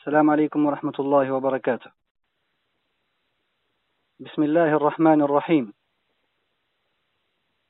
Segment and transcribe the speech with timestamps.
[0.00, 1.92] السلام عليكم ورحمة الله وبركاته.
[4.20, 5.72] بسم الله الرحمن الرحيم.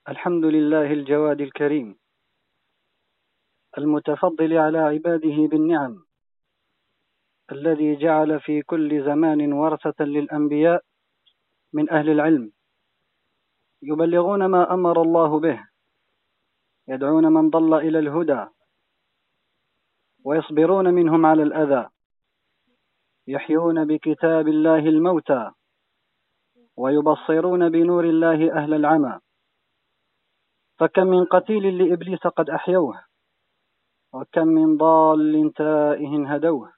[0.09, 1.99] الحمد لله الجواد الكريم.
[3.79, 6.07] المتفضل على عباده بالنعم.
[7.53, 10.83] الذي جعل في كل زمان ورثة للأنبياء
[11.73, 12.53] من أهل العلم.
[13.83, 15.67] يبلغون ما أمر الله به.
[16.89, 18.47] يدعون من ضل إلى الهدى.
[20.25, 21.91] ويصبرون منهم على الأذى.
[23.31, 25.51] يحيون بكتاب الله الموتى
[26.77, 29.21] ويبصرون بنور الله أهل العمى.
[30.79, 33.05] فكم من قتيل لإبليس قد أحيوه
[34.13, 36.73] وكم من ضال تائه هدوه.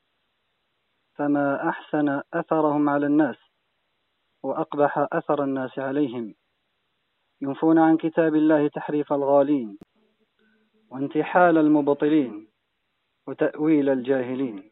[1.14, 3.36] فما أحسن أثرهم على الناس
[4.42, 6.34] وأقبح أثر الناس عليهم.
[7.40, 9.78] ينفون عن كتاب الله تحريف الغالين
[10.90, 12.48] وانتحال المبطلين
[13.26, 14.71] وتأويل الجاهلين.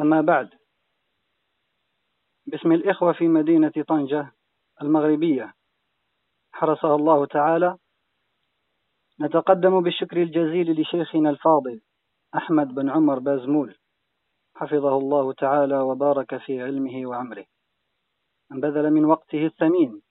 [0.00, 0.50] أما بعد
[2.46, 4.32] باسم الإخوة في مدينة طنجة
[4.82, 5.54] المغربية
[6.52, 7.76] حرسها الله تعالى
[9.20, 11.80] نتقدم بالشكر الجزيل لشيخنا الفاضل
[12.36, 13.76] أحمد بن عمر بازمول
[14.54, 17.44] حفظه الله تعالى وبارك في علمه وعمره.
[18.50, 20.02] بذل من وقته الثمين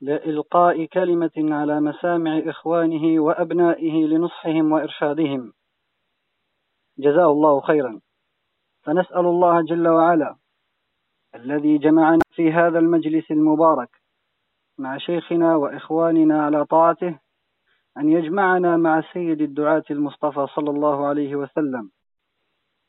[0.00, 5.52] لإلقاء كلمة على مسامع إخوانه وأبنائه لنصحهم وإرشادهم.
[6.98, 8.00] جزاه الله خيرا.
[8.86, 10.36] فنسأل الله جل وعلا
[11.34, 13.90] الذي جمعنا في هذا المجلس المبارك
[14.78, 17.18] مع شيخنا وإخواننا على طاعته
[17.98, 21.90] أن يجمعنا مع سيد الدعاة المصطفى صلى الله عليه وسلم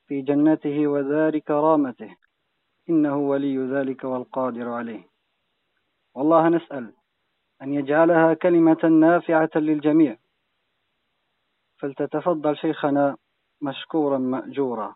[0.07, 2.15] في جنته ودار كرامته.
[2.89, 5.03] إنه ولي ذلك والقادر عليه.
[6.15, 6.93] والله نسأل
[7.61, 10.17] أن يجعلها كلمة نافعة للجميع.
[11.77, 13.17] فلتتفضل شيخنا
[13.61, 14.95] مشكورا مأجورا.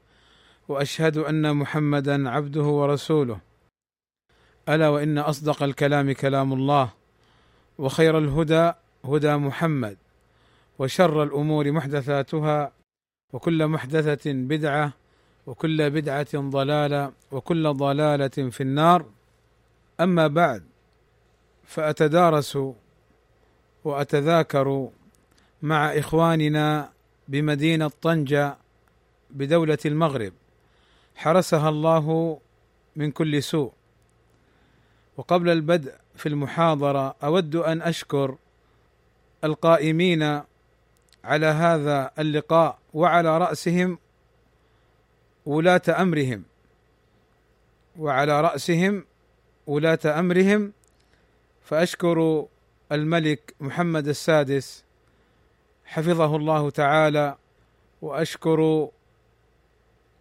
[0.71, 3.39] وأشهد أن محمدا عبده ورسوله.
[4.69, 6.89] ألا وإن أصدق الكلام كلام الله
[7.77, 8.71] وخير الهدى
[9.05, 9.97] هدى محمد
[10.79, 12.71] وشر الأمور محدثاتها
[13.33, 14.93] وكل محدثة بدعة
[15.47, 19.05] وكل بدعة ضلالة وكل ضلالة في النار.
[19.99, 20.63] أما بعد
[21.63, 22.57] فاتدارس
[23.83, 24.89] واتذاكر
[25.61, 26.89] مع إخواننا
[27.27, 28.57] بمدينة طنجة
[29.31, 30.33] بدولة المغرب.
[31.21, 32.39] حرسها الله
[32.95, 33.71] من كل سوء.
[35.17, 38.37] وقبل البدء في المحاضرة أود أن أشكر
[39.43, 40.41] القائمين
[41.23, 43.97] على هذا اللقاء وعلى رأسهم
[45.45, 46.43] ولاة أمرهم.
[47.99, 49.05] وعلى رأسهم
[49.67, 50.73] ولاة أمرهم.
[51.61, 52.45] فأشكر
[52.91, 54.83] الملك محمد السادس
[55.85, 57.35] حفظه الله تعالى
[58.01, 58.89] وأشكر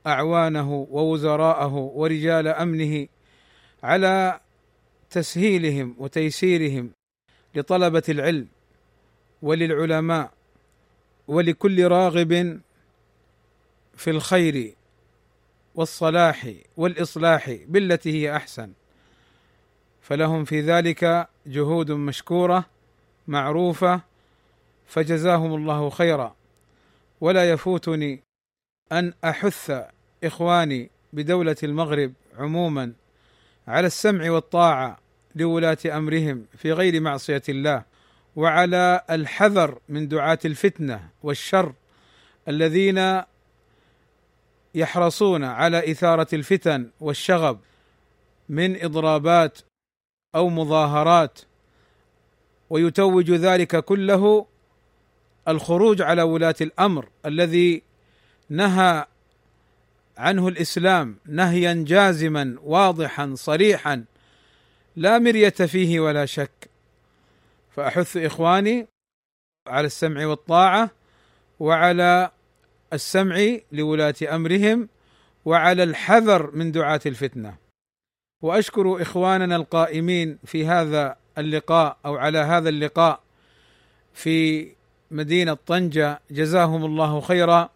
[0.07, 3.09] أعوانه ووزراءه ورجال أمنه
[3.83, 4.41] على
[5.11, 6.91] تسهيلهم وتيسيرهم
[7.55, 8.49] لطلبة العلم
[9.43, 10.33] وللعلماء
[11.29, 12.61] ولكل راغب
[13.97, 14.75] في الخير
[15.75, 18.73] والصلاح والإصلاح بالتي هي أحسن.
[20.03, 22.65] فلهم في ذلك جهود مشكورة
[23.29, 24.01] معروفة
[24.87, 26.37] فجزاهم الله خيرا.
[27.21, 28.23] ولا يفوتني
[28.93, 29.73] أن أحث
[30.25, 32.93] إخواني بدولة المغرب عموما
[33.69, 34.99] على السمع والطاعة
[35.35, 37.85] لولاة أمرهم في غير معصية الله
[38.37, 41.73] وعلى الحذر من دعاة الفتنة والشر
[42.49, 43.23] الذين
[44.75, 47.61] يحرصون على إثارة الفتن والشغب
[48.49, 49.59] من إضرابات
[50.35, 51.39] أو مظاهرات
[52.71, 54.47] ويتوج ذلك كله
[55.49, 57.83] الخروج على ولاة الأمر الذي
[58.51, 59.07] نهى
[60.19, 64.05] عنه الإسلام نهيا جازما واضحا صريحا
[64.97, 66.71] لا مرية فيه ولا شك.
[67.71, 68.87] فأحث إخواني
[69.69, 70.91] على السمع والطاعة
[71.61, 72.31] وعلى
[72.93, 74.89] السمع لولاة أمرهم
[75.45, 77.57] وعلى الحذر من دعاة الفتنة.
[78.43, 83.21] وأشكر إخواننا القائمين في هذا اللقاء أو على هذا اللقاء
[84.15, 84.69] في
[85.11, 86.21] مدينة طنجة.
[86.31, 87.71] جزاهم الله خيرا.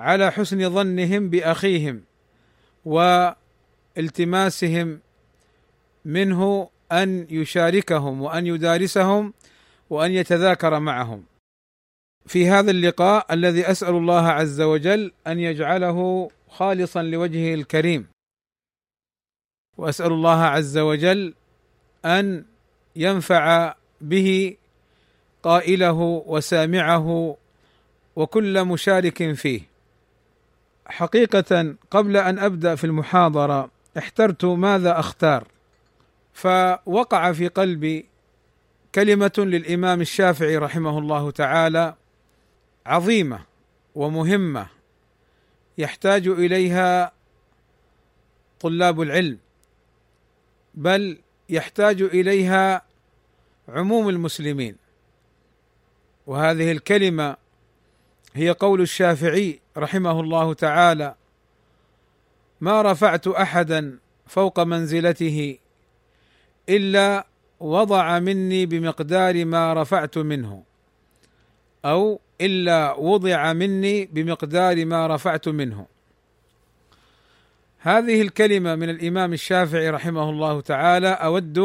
[0.00, 2.04] على حسن ظنهم بأخيهم
[3.96, 5.00] والتماسهم
[6.04, 9.34] منه أن يشاركهم وأن يدارسهم
[9.90, 11.24] وأن يتذاكر معهم.
[12.26, 18.06] في هذا اللقاء الذي أسأل الله عز وجل أن يجعله خالصا لوجهه الكريم.
[19.78, 21.34] وأسأل الله عز وجل
[22.04, 22.44] أن
[22.96, 24.56] ينفع به
[25.42, 27.36] قائله وسامعه
[28.16, 29.69] وكل مشارك فيه.
[30.90, 35.48] حقيقة قبل أن أبدأ في المحاضرة احترت ماذا أختار.
[36.32, 38.06] فوقع في قلبي
[38.94, 41.94] كلمة للإمام الشافعي رحمه الله تعالى
[42.86, 43.40] عظيمة
[43.94, 44.66] ومهمة
[45.78, 47.12] يحتاج إليها
[48.60, 49.38] طلاب العلم
[50.74, 52.82] بل يحتاج إليها
[53.68, 54.76] عموم المسلمين.
[56.26, 57.36] وهذه الكلمة
[58.34, 61.14] هي قول الشافعي رحمه الله تعالى
[62.60, 65.58] ما رفعت أحدا فوق منزلته
[66.68, 67.26] إلا
[67.60, 70.62] وضع مني بمقدار ما رفعت منه
[71.84, 75.86] أو إلا وضع مني بمقدار ما رفعت منه.
[77.78, 81.58] هذه الكلمة من الإمام الشافعي رحمه الله تعالى أود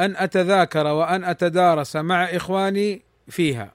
[0.00, 3.72] أن أتذاكر وأن أتدارس مع إخواني فيها.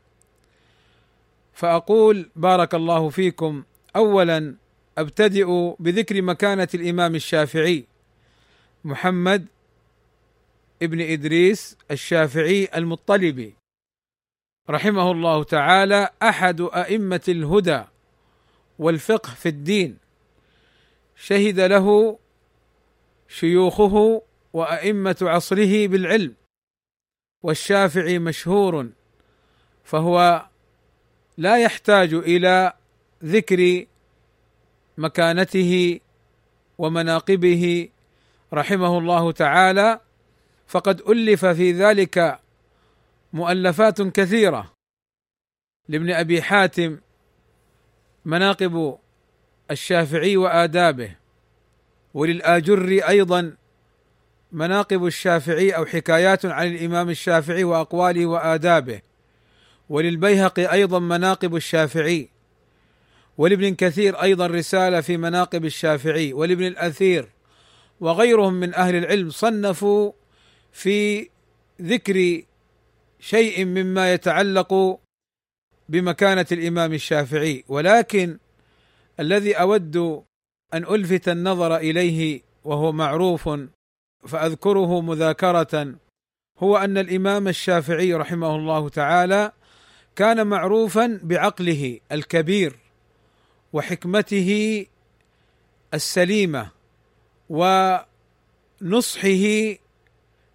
[1.58, 3.64] فأقول بارك الله فيكم.
[3.96, 4.56] اولا
[4.98, 7.88] أبتدئ بذكر مكانة الإمام الشافعي.
[8.84, 9.48] محمد
[10.82, 13.56] ابن إدريس الشافعي المطلبي
[14.70, 17.84] رحمه الله تعالى أحد أئمة الهدى
[18.80, 19.98] والفقه في الدين.
[21.16, 22.20] شهد له
[23.28, 24.22] شيوخه
[24.54, 26.36] وأئمة عصره بالعلم.
[27.44, 28.90] والشافعي مشهور.
[29.84, 30.48] فهو
[31.38, 32.74] لا يحتاج إلى
[33.24, 33.86] ذكر
[34.98, 36.00] مكانته
[36.78, 37.90] ومناقبه
[38.54, 40.00] رحمه الله تعالى
[40.68, 42.40] فقد ألف في ذلك
[43.34, 44.72] مؤلفات كثيرة.
[45.88, 47.00] لابن أبي حاتم
[48.26, 48.98] مناقب
[49.72, 51.16] الشافعي وآدابه
[52.14, 53.56] وللآجر أيضا
[54.52, 59.02] مناقب الشافعي أو حكايات عن الإمام الشافعي وأقواله وآدابه.
[59.90, 62.30] وللبيهقي أيضا مناقب الشافعي
[63.38, 67.30] ولابن كثير أيضا رسالة في مناقب الشافعي ولابن الأثير
[68.00, 70.12] وغيرهم من أهل العلم صنفوا
[70.72, 71.30] في
[71.82, 72.42] ذكر
[73.20, 75.00] شيء مما يتعلق
[75.90, 77.64] بمكانة الإمام الشافعي.
[77.68, 78.38] ولكن
[79.20, 79.98] الذي أود
[80.74, 83.50] أن ألفت النظر إليه وهو معروف
[84.28, 85.96] فأذكره مذاكرة
[86.60, 89.52] هو أن الإمام الشافعي رحمه الله تعالى
[90.18, 92.76] كان معروفا بعقله الكبير
[93.74, 94.86] وحكمته
[95.94, 96.72] السليمة
[97.50, 98.16] ونصحه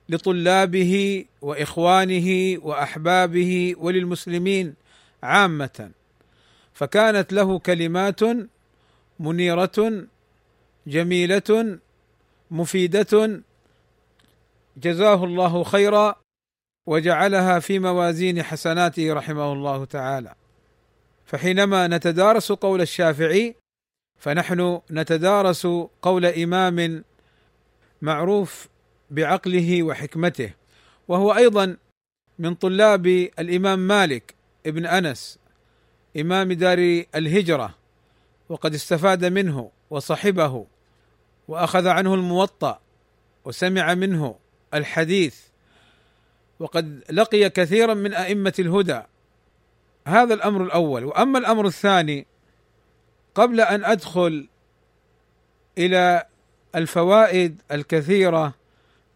[0.09, 4.75] لطلابه وإخوانه وأحبابه وللمسلمين
[5.23, 5.91] عامة.
[6.75, 8.21] فكانت له كلمات
[9.21, 10.07] منيرة
[10.87, 11.79] جميلة
[12.51, 13.43] مفيدة.
[14.77, 16.22] جزاه الله خيرا.
[16.87, 20.35] وجعلها في موازين حسناته رحمه الله تعالى.
[21.25, 23.57] فحينما نتدارس قول الشافعي
[24.19, 25.67] فنحن نتدارس
[26.03, 27.05] قول إمام
[28.03, 28.69] معروف
[29.11, 30.55] بعقله وحكمته
[31.09, 31.77] وهو أيضا
[32.39, 33.07] من طلاب
[33.39, 34.35] الإمام مالك
[34.67, 35.39] ابن أنس
[36.17, 37.75] إمام دار الهجرة
[38.49, 40.67] وقد استفاد منه وصحبه
[41.49, 42.81] وأخذ عنه الموطأ
[43.45, 44.35] وسمع منه
[44.75, 45.41] الحديث
[46.63, 49.03] وقد لقي كثيرا من أئمة الهدى.
[50.07, 51.05] هذا الأمر الأول.
[51.05, 52.27] وأما الأمر الثاني
[53.35, 54.49] قبل أن أدخل
[55.79, 56.27] إلى
[56.75, 58.55] الفوائد الكثيرة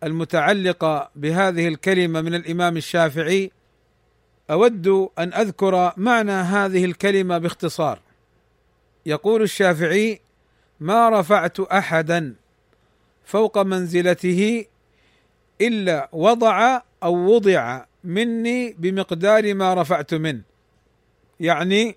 [0.02, 3.50] المتعلقة بهذه الكلمة من الإمام الشافعي
[4.50, 4.88] أود
[5.18, 8.00] أن أذكر معنى هذه الكلمة باختصار.
[9.06, 10.20] يقول الشافعي
[10.80, 12.34] ما رفعت احدا
[13.24, 14.64] فوق منزلته
[15.60, 20.42] إلا وضع أو وضع مني بمقدار ما رفعت منه.
[21.40, 21.96] يعني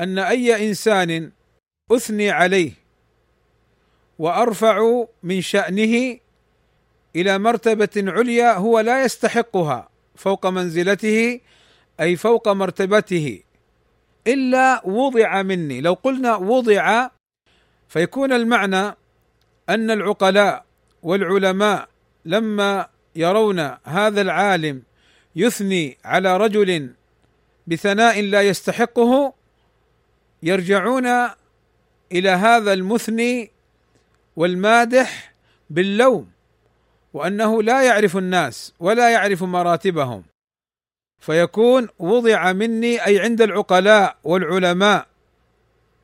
[0.00, 1.32] أن أي إنسان
[1.92, 2.72] أثني عليه
[4.18, 6.18] وأرفع من شأنه
[7.16, 11.40] إلى مرتبة عليا هو لا يستحقها فوق منزلته
[12.00, 13.42] أي فوق مرتبته.
[14.26, 15.80] إلا وضع مني.
[15.80, 17.08] لو قلنا وضع
[17.88, 18.96] فيكون المعنى
[19.68, 20.64] أن العقلاء
[21.02, 21.88] والعلماء
[22.24, 24.82] لما يرون هذا العالم
[25.36, 26.90] يثني على رجل
[27.66, 29.34] بثناء لا يستحقه
[30.42, 31.06] يرجعون
[32.12, 33.50] إلى هذا المثني
[34.36, 35.34] والمادح
[35.70, 36.30] باللوم
[37.12, 40.22] وأنه لا يعرف الناس ولا يعرف مراتبهم.
[41.20, 45.06] فيكون وضع مني أي عند العقلاء والعلماء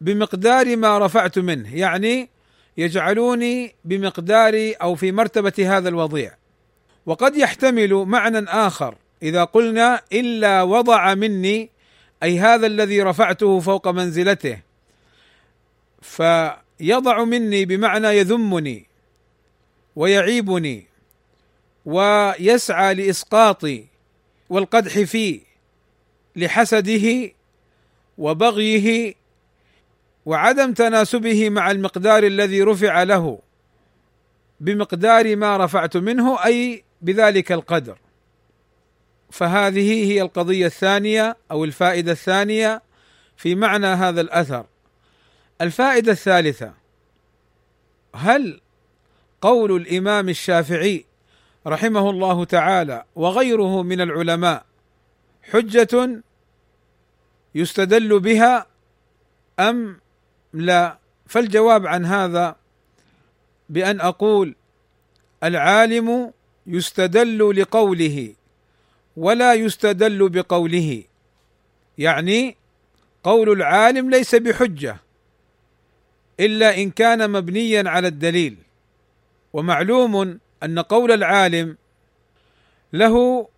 [0.00, 2.28] بمقدار ما رفعت منه يعني
[2.76, 6.41] يجعلوني بمقدار أو في مرتبة هذا الوضيع.
[7.06, 8.94] وقد يحتمل معنى آخر.
[9.22, 11.70] إذا قلنا إلا وضع مني
[12.22, 14.58] أي هذا الذي رفعته فوق منزلته
[16.02, 18.86] فيضع مني بمعنى يذمني
[19.96, 20.86] ويعيبني
[21.86, 23.84] ويسعى لإسقاطي
[24.50, 25.40] والقدح فيه
[26.36, 27.30] لحسده
[28.18, 29.14] وبغيه
[30.26, 33.38] وعدم تناسبه مع المقدار الذي رفع له
[34.60, 37.98] بمقدار ما رفعت منه أي بذلك القدر.
[39.30, 42.82] فهذه هي القضية الثانية أو الفائدة الثانية
[43.36, 44.66] في معنى هذا الأثر.
[45.60, 46.72] الفائدة الثالثة
[48.14, 48.60] هل
[49.40, 51.04] قول الإمام الشافعي
[51.66, 54.64] رحمه الله تعالى وغيره من العلماء
[55.42, 56.22] حجة
[57.54, 58.66] يستدل بها
[59.60, 60.00] أم
[60.52, 62.56] لا؟ فالجواب عن هذا
[63.68, 64.54] بأن أقول
[65.44, 66.32] العالم
[66.66, 68.34] يستدل لقوله
[69.16, 71.02] ولا يستدل بقوله.
[71.98, 72.56] يعني
[73.24, 74.96] قول العالم ليس بحجة
[76.40, 78.56] إلا إن كان مبنيا على الدليل.
[79.52, 81.76] ومعلوم أن قول العالم
[82.92, 83.48] له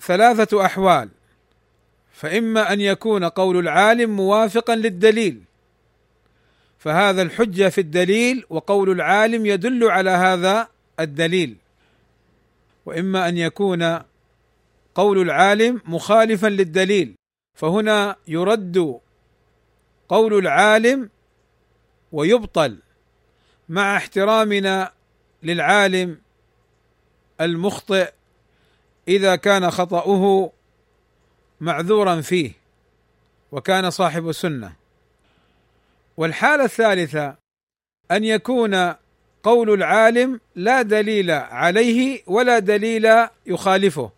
[0.00, 1.08] ثلاثة أحوال
[2.12, 5.42] فإما أن يكون قول العالم موافقا للدليل
[6.78, 10.68] فهذا الحجة في الدليل وقول العالم يدل على هذا
[11.00, 11.56] الدليل.
[12.86, 13.98] وإما أن يكون
[14.94, 17.14] قول العالم مخالفا للدليل
[17.58, 19.00] فهنا يرد
[20.08, 21.10] قول العالم
[22.12, 22.78] ويبطل
[23.68, 24.92] مع احترامنا
[25.42, 26.18] للعالم
[27.40, 28.12] المخطئ
[29.08, 30.52] إذا كان خطأه
[31.60, 32.52] معذورا فيه
[33.52, 34.72] وكان صاحب سنه
[36.16, 37.36] والحالة الثالثة
[38.10, 38.94] أن يكون
[39.42, 43.08] قول العالم لا دليل عليه ولا دليل
[43.46, 44.10] يخالفه.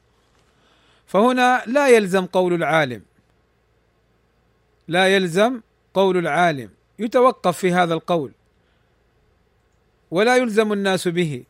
[1.07, 3.03] فهنا لا يلزم قول العالم.
[4.89, 5.61] لا يلزم
[5.95, 6.71] قول العالم.
[6.99, 8.33] يتوقف في هذا القول.
[10.11, 11.43] ولا يلزم الناس به.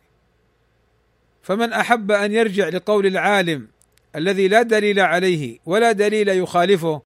[1.43, 3.69] فمن أحب أن يرجع لقول العالم
[4.17, 7.03] الذي لا دليل عليه ولا دليل يخالفه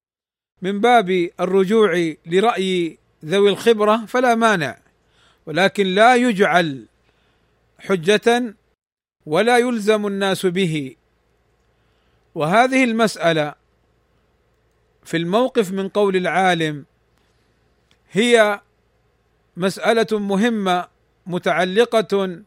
[0.62, 4.78] من باب الرجوع لرأي ذوي الخبرة فلا مانع.
[5.46, 6.86] ولكن لا يجعل
[7.78, 8.54] حجة
[9.26, 10.96] ولا يلزم الناس به.
[12.34, 13.54] وهذه المسألة
[15.04, 16.84] في الموقف من قول العالم
[18.12, 18.60] هي
[19.56, 20.88] مسألة مهمة
[21.26, 22.40] متعلقة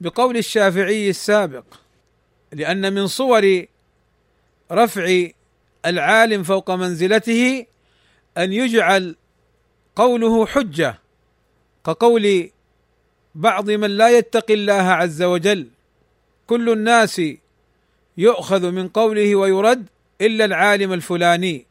[0.00, 1.64] بقول الشافعي السابق
[2.52, 3.64] لأن من صور
[4.72, 5.28] رفع
[5.86, 7.66] العالم فوق منزلته
[8.38, 9.16] أن يجعل
[9.96, 10.98] قوله حجة.
[11.86, 12.50] كقول
[13.34, 15.68] بعض من لا يتقي الله عز وجل
[16.46, 17.22] كل الناس
[18.16, 19.86] يؤخذ من قوله ويرد
[20.20, 21.66] إلا العالم الفلاني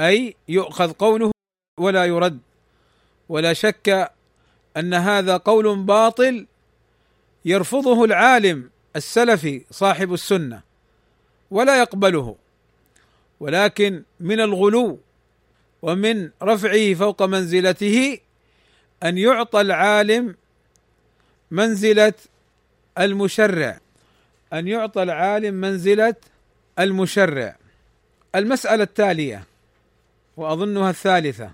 [0.00, 1.30] أي يؤخذ قوله
[1.80, 2.38] ولا يرد.
[3.28, 4.12] ولا شك
[4.76, 6.46] أن هذا قول باطل
[7.44, 10.62] يرفضه العالم السلفي صاحب السنة
[11.50, 12.36] ولا يقبله.
[13.40, 14.98] ولكن من الغلو
[15.82, 18.18] ومن رفعه فوق منزلته
[19.04, 20.34] أن يعطى العالم
[21.50, 22.14] منزلة
[22.98, 23.78] المشرع.
[24.52, 26.14] أن يعطى العالم منزلة
[26.78, 27.56] المشرع.
[28.34, 29.44] المسألة التالية
[30.36, 31.52] وأظنها الثالثة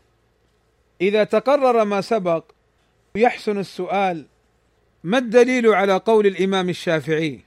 [1.00, 2.44] إذا تقرر ما سبق
[3.14, 4.24] يحسن السؤال
[5.04, 7.40] ما الدليل على قول الإمام الشافعي؟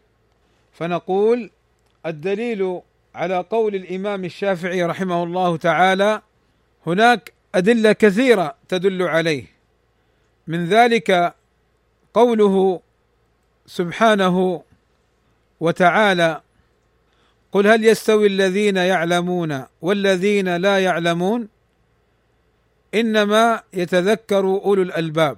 [0.74, 1.50] فنقول
[2.05, 2.81] الدليل
[3.15, 6.22] على قول الإمام الشافعي رحمه الله تعالى
[6.88, 9.50] هناك أدلة كثيرة تدل عليه.
[10.48, 11.36] من ذلك
[12.14, 12.82] قوله
[13.66, 14.64] سبحانه
[15.60, 16.42] وتعالى
[17.52, 21.48] قل هل يستوي الذين يعلمون والذين لا يعلمون
[22.94, 25.38] إنما يتذكر أولو الألباب.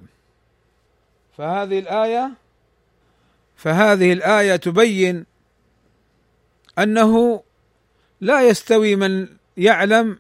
[1.37, 2.31] فهذه الآية
[3.55, 5.25] فهذه الآية تبين
[6.79, 7.43] أنه
[8.21, 10.19] لا يستوي من يعلم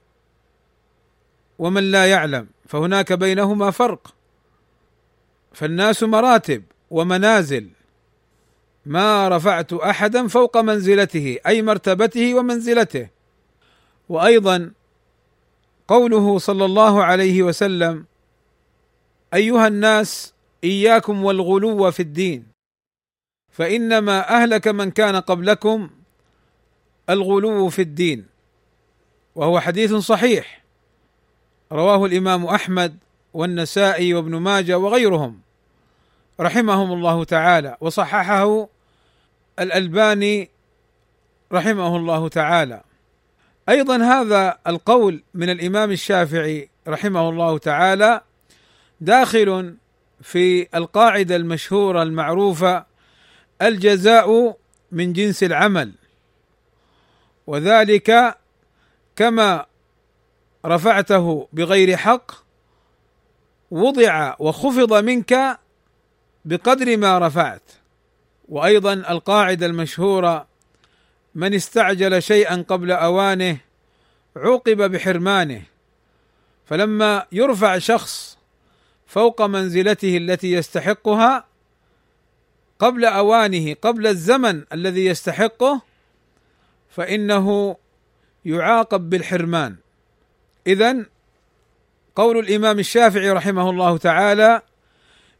[1.59, 4.13] ومن لا يعلم فهناك بينهما فرق.
[5.53, 7.69] فالناس مراتب ومنازل
[8.85, 13.07] ما رفعت أحدا فوق منزلته أي مرتبته ومنزلته.
[14.09, 14.71] وأيضا
[15.87, 18.05] قوله صلى الله عليه وسلم
[19.33, 20.33] أيها الناس
[20.63, 22.45] إياكم والغلو في الدين.
[23.51, 25.89] فإنما أهلك من كان قبلكم
[27.09, 28.25] الغلو في الدين.
[29.35, 30.63] وهو حديث صحيح.
[31.71, 32.97] رواه الإمام أحمد
[33.33, 35.39] والنسائي وابن ماجه وغيرهم
[36.39, 38.67] رحمهم الله تعالى وصححه
[39.59, 40.49] الألباني
[41.53, 42.81] رحمه الله تعالى.
[43.69, 48.21] أيضا هذا القول من الإمام الشافعي رحمه الله تعالى
[49.01, 49.75] داخل
[50.21, 52.85] في القاعدة المشهورة المعروفة
[53.61, 54.57] الجزاء
[54.91, 55.91] من جنس العمل
[57.47, 58.37] وذلك
[59.15, 59.65] كما
[60.65, 62.42] رفعته بغير حق
[63.73, 65.59] وضع وخفض منك
[66.45, 67.61] بقدر ما رفعت.
[68.49, 70.47] وأيضا القاعدة المشهورة
[71.35, 73.57] من استعجل شيئا قبل أوانه
[74.35, 75.61] عوقب بحرمانه
[76.65, 78.37] فلما يرفع شخص
[79.07, 81.45] فوق منزلته التي يستحقها
[82.79, 85.81] قبل أوانه قبل الزمن الذي يستحقه
[86.89, 87.77] فإنه
[88.45, 89.75] يعاقب بالحرمان.
[90.67, 91.05] اذا
[92.15, 94.61] قول الإمام الشافعي رحمه الله تعالى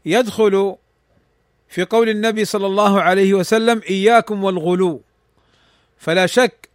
[0.04, 0.76] يدخل
[1.68, 5.02] في قول النبي صلى الله عليه وسلم إياكم والغلو.
[5.98, 6.68] فلا شك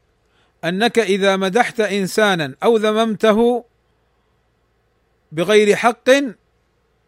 [0.66, 3.66] أنك إذا مدحت إنسانا أو ذممته
[5.32, 6.10] بغير حق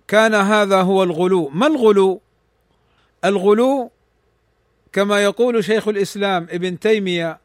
[0.08, 1.50] كان هذا هو الغلو.
[1.50, 2.22] ما الغلو؟
[3.26, 3.92] الغلو
[4.94, 7.40] كما يقول شيخ الإسلام ابن تيمية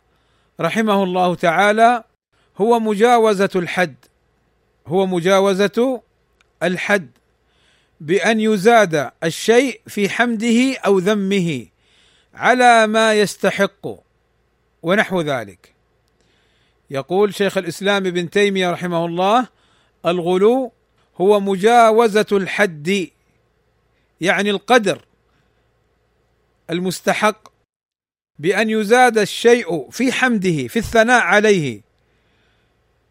[0.60, 2.04] رحمه الله تعالى
[2.56, 3.94] هو مجاوزة الحد.
[4.86, 6.02] هو مجاوزة
[6.62, 7.10] الحد
[8.00, 11.66] بأن يزاد الشيء في حمده أو ذمه
[12.34, 13.86] على ما يستحق
[14.82, 15.74] ونحو ذلك.
[16.90, 19.48] يقول شيخ الإسلام ابن تيمية رحمه الله
[20.06, 20.72] الغلو
[21.20, 23.08] هو مجاوزة الحد
[24.20, 25.04] يعني القدر
[26.70, 27.48] المستحق
[28.38, 31.80] بأن يزاد الشيء في حمده في الثناء عليه.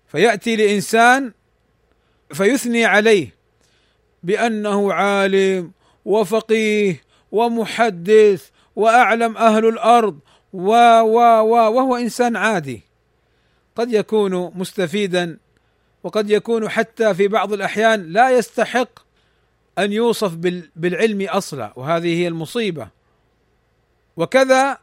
[0.08, 1.34] فيأتي لإنسان
[2.34, 3.36] فيثني عليه
[4.24, 5.72] بأنه عالم
[6.06, 10.20] وفقيه ومحدث وأعلم أهل الأرض
[10.54, 10.70] و
[11.02, 12.82] و و وهو إنسان عادي.
[13.76, 15.38] قد يكون مستفيدا
[16.04, 19.00] وقد يكون حتى في بعض الأحيان لا يستحق
[19.80, 20.36] أن يوصف
[20.76, 22.88] بالعلم أصلا وهذه هي المصيبة.
[24.18, 24.78] وكذا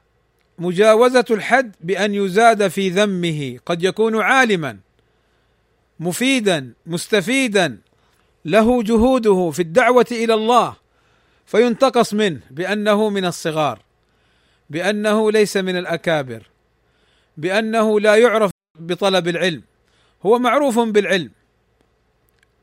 [0.58, 4.78] مجاوزة الحد بأن يزاد في ذمه قد يكون عالما.
[6.00, 7.78] مفيدا مستفيدا
[8.44, 10.76] له جهوده في الدعوة إلى الله
[11.46, 13.78] فينتقص منه بأنه من الصغار
[14.70, 16.42] بأنه ليس من الأكابر
[17.36, 19.62] بأنه لا يعرف بطلب العلم
[20.26, 21.30] هو معروف بالعلم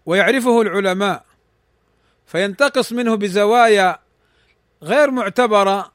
[0.06, 1.26] ويعرفه العلماء
[2.26, 4.00] فينتقص منه بزوايا
[4.84, 5.92] غير معتبرة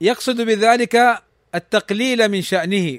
[0.00, 1.22] يقصد بذلك
[1.54, 2.98] التقليل من شأنه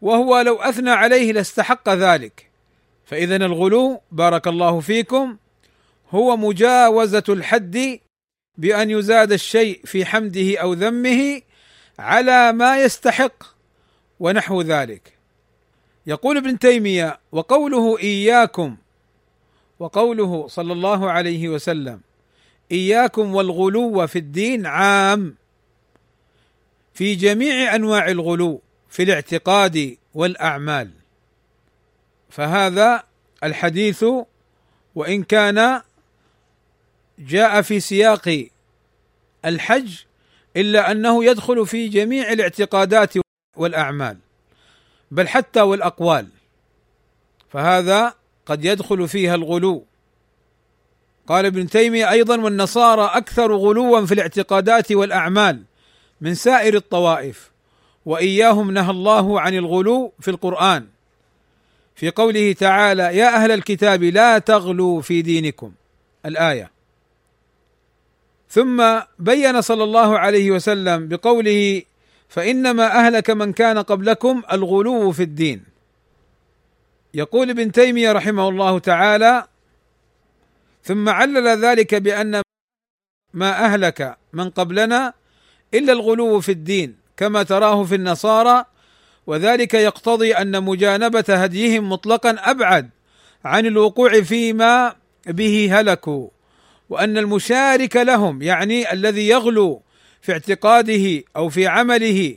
[0.00, 2.50] وهو لو أثنى عليه لاستحق ذلك.
[3.06, 5.36] فإذا الغلو بارك الله فيكم
[6.10, 8.00] هو مجاوزة الحد
[8.58, 11.40] بأن يزاد الشيء في حمده أو ذمه
[11.98, 13.44] على ما يستحق
[14.20, 15.12] ونحو ذلك.
[16.06, 18.76] يقول ابن تيمية وقوله إياكم
[19.78, 22.00] وقوله صلى الله عليه وسلم
[22.72, 25.34] إياكم والغلو في الدين عام
[26.94, 30.90] في جميع أنواع الغلو في الاعتقاد والأعمال
[32.34, 33.02] فهذا
[33.44, 34.04] الحديث
[34.94, 35.82] وإن كان
[37.18, 38.46] جاء في سياق
[39.44, 39.98] الحج
[40.56, 43.14] إلا أنه يدخل في جميع الاعتقادات
[43.56, 44.18] والأعمال
[45.10, 46.28] بل حتى والأقوال
[47.50, 48.14] فهذا
[48.46, 49.84] قد يدخل فيها الغلو.
[51.26, 55.62] قال ابن تيمية أيضا والنصارى أكثر غلوا في الاعتقادات والأعمال
[56.20, 57.50] من سائر الطوائف
[58.06, 60.93] وإياهم نهى الله عن الغلو في القرآن.
[61.94, 65.72] في قوله تعالى يا أهل الكتاب لا تغلوا في دينكم
[66.26, 66.70] الآية.
[68.48, 71.82] ثم بين صلى الله عليه وسلم بقوله
[72.28, 75.64] فإنما أهلك من كان قبلكم الغلو في الدين.
[77.14, 79.46] يقول ابن تيمية رحمه الله تعالى
[80.82, 82.42] ثم علل ذلك بأن
[83.34, 85.12] ما أهلك من قبلنا
[85.74, 88.64] إلا الغلو في الدين كما تراه في النصارى
[89.26, 92.90] وذلك يقتضي أن مجانبة هديهم مطلقا أبعد
[93.44, 94.94] عن الوقوع فيما
[95.26, 96.28] به هلكوا
[96.88, 99.82] وأن المشارك لهم يعني الذي يغلو
[100.20, 102.36] في اعتقاده أو في عمله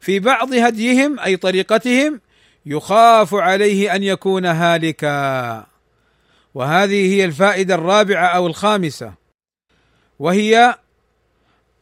[0.00, 2.20] في بعض هديهم أي طريقتهم
[2.66, 5.66] يخاف عليه أن يكون هالكا.
[6.54, 9.14] وهذه هي الفائدة الرابعة أو الخامسة
[10.18, 10.74] وهي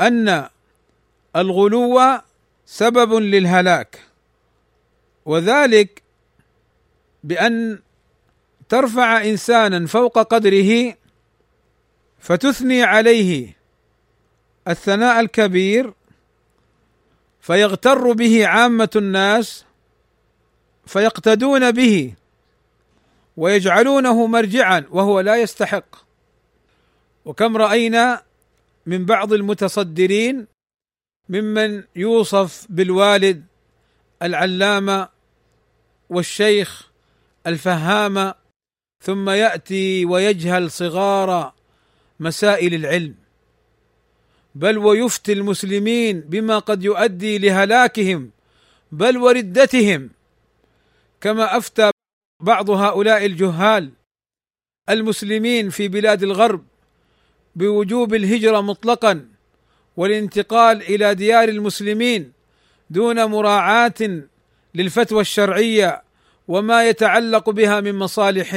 [0.01, 0.49] أن
[1.37, 2.21] الغلو
[2.67, 4.06] سبب للهلاك.
[5.27, 6.03] وذلك
[7.25, 7.79] بأن
[8.69, 10.95] ترفع إنسانا فوق قدره
[12.19, 13.57] فتثني عليه
[14.69, 15.93] الثناء الكبير
[17.41, 19.65] فيغتر به عامة الناس
[20.87, 22.15] فيقتدون به
[23.37, 25.97] ويجعلونه مرجعا وهو لا يستحق.
[27.25, 28.23] وكم رأينا
[28.87, 30.47] من بعض المتصدرين
[31.29, 33.45] ممن يوصف بالوالد
[34.23, 35.16] العلامة
[36.11, 36.91] والشيخ
[37.47, 38.35] الفهامة
[39.05, 41.53] ثم يأتي ويجهل صغار
[42.21, 43.15] مسائل العلم.
[44.55, 48.31] بل ويفتي المسلمين بما قد يؤدي لهلاكهم
[48.93, 50.11] بل وردتهم
[51.21, 51.91] كما أفتى
[52.43, 53.93] بعض هؤلاء الجهال
[54.91, 56.65] المسلمين في بلاد الغرب
[57.57, 59.29] بوجوب الهجرة مطلقا
[59.97, 62.33] والانتقال إلى ديار المسلمين
[62.91, 64.23] دون مراعاة
[64.77, 66.03] للفتوى الشرعية
[66.49, 68.55] وما يتعلق بها من مصالح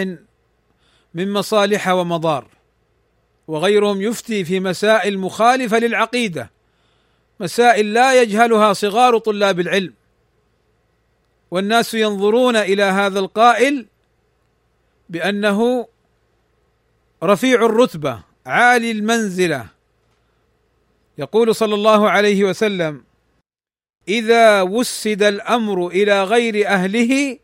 [1.13, 2.47] من مصالح ومضار.
[3.47, 6.51] وغيرهم يفتي في مسائل مخالفة للعقيدة
[7.39, 9.93] مسائل لا يجهلها صغار طلاب العلم.
[11.51, 13.85] والناس ينظرون إلى هذا القائل
[15.09, 15.87] بأنه
[17.23, 19.67] رفيع الرتبة عالي المنزلة.
[21.17, 23.03] يقول صلى الله عليه وسلم
[24.09, 27.39] إذا وسد الأمر إلى غير أهله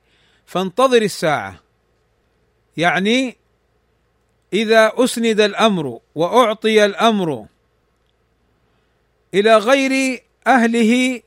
[0.45, 1.59] فانتظر الساعة.
[2.77, 3.37] يعني
[4.53, 7.45] إذا أسند الأمر وأعطي الأمر
[9.33, 11.21] إلى غير أهله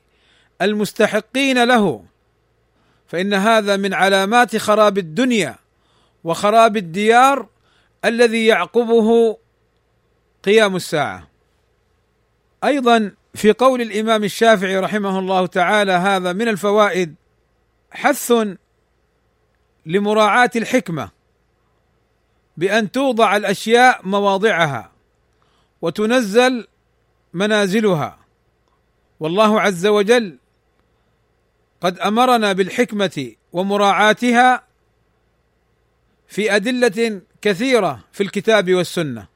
[0.61, 2.03] المستحقين له
[3.07, 5.55] فإن هذا من علامات خراب الدنيا
[6.23, 7.47] وخراب الديار
[8.05, 9.37] الذي يعقبه
[10.43, 11.27] قيام الساعة.
[12.63, 17.15] أيضا في قول الإمام الشافعي رحمه الله تعالى هذا من الفوائد
[17.91, 18.33] حث
[19.85, 21.09] لمراعاة الحكمة
[22.57, 24.91] بأن توضع الأشياء مواضعها
[25.81, 26.67] وتنزل
[27.33, 28.19] منازلها.
[29.19, 30.37] والله عز وجل
[31.81, 34.63] قد أمرنا بالحكمة ومراعاتها
[36.27, 39.27] في أدلة كثيرة في الكتاب والسنة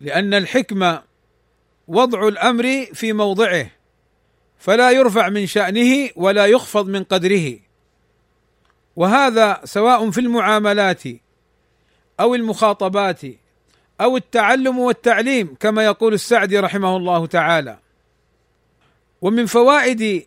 [0.00, 1.02] لأن الحكمة
[1.90, 3.70] وضع الأمر في موضعه
[4.58, 7.58] فلا يرفع من شأنه ولا يخفض من قدره.
[8.96, 11.02] وهذا سواء في المعاملات
[12.20, 13.20] أو المخاطبات
[14.00, 17.78] أو التعلم والتعليم كما يقول السعدي رحمه الله تعالى.
[19.20, 20.26] ومن فوائد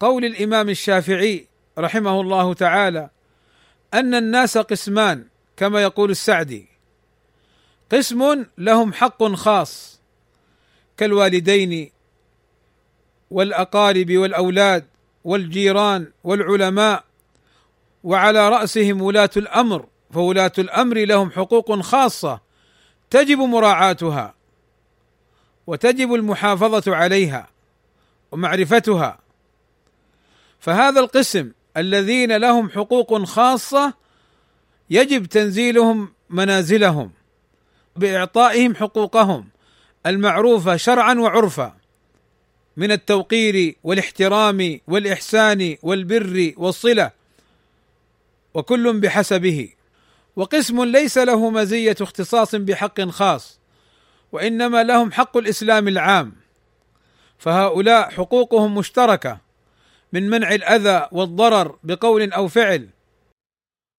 [0.00, 1.46] قول الإمام الشافعي
[1.78, 3.10] رحمه الله تعالى
[3.94, 5.24] أن الناس قسمان
[5.56, 6.66] كما يقول السعدي.
[7.92, 9.95] قسم لهم حق خاص.
[10.96, 11.90] كالوالدين
[13.30, 14.84] والأقارب والأولاد
[15.24, 17.04] والجيران والعلماء
[18.04, 22.40] وعلى رأسهم ولاة الأمر فولاة الأمر لهم حقوق خاصة
[23.10, 24.34] تجب مراعاتها
[25.66, 27.48] وتجب المحافظة عليها
[28.32, 29.18] ومعرفتها.
[30.60, 33.94] فهذا القسم الذين لهم حقوق خاصة
[34.90, 37.10] يجب تنزيلهم منازلهم
[37.96, 39.48] بإعطائهم حقوقهم.
[40.06, 41.76] المعروفة شرعا وعرفا
[42.76, 47.10] من التوقير والاحترام والإحسان والبر والصلة
[48.54, 49.68] وكل بحسبه.
[50.36, 53.60] وقسم ليس له مزية اختصاص بحق خاص
[54.32, 56.32] وإنما لهم حق الإسلام العام.
[57.38, 59.38] فهؤلاء حقوقهم مشتركة
[60.12, 62.88] من منع الأذى والضرر بقول أو فعل.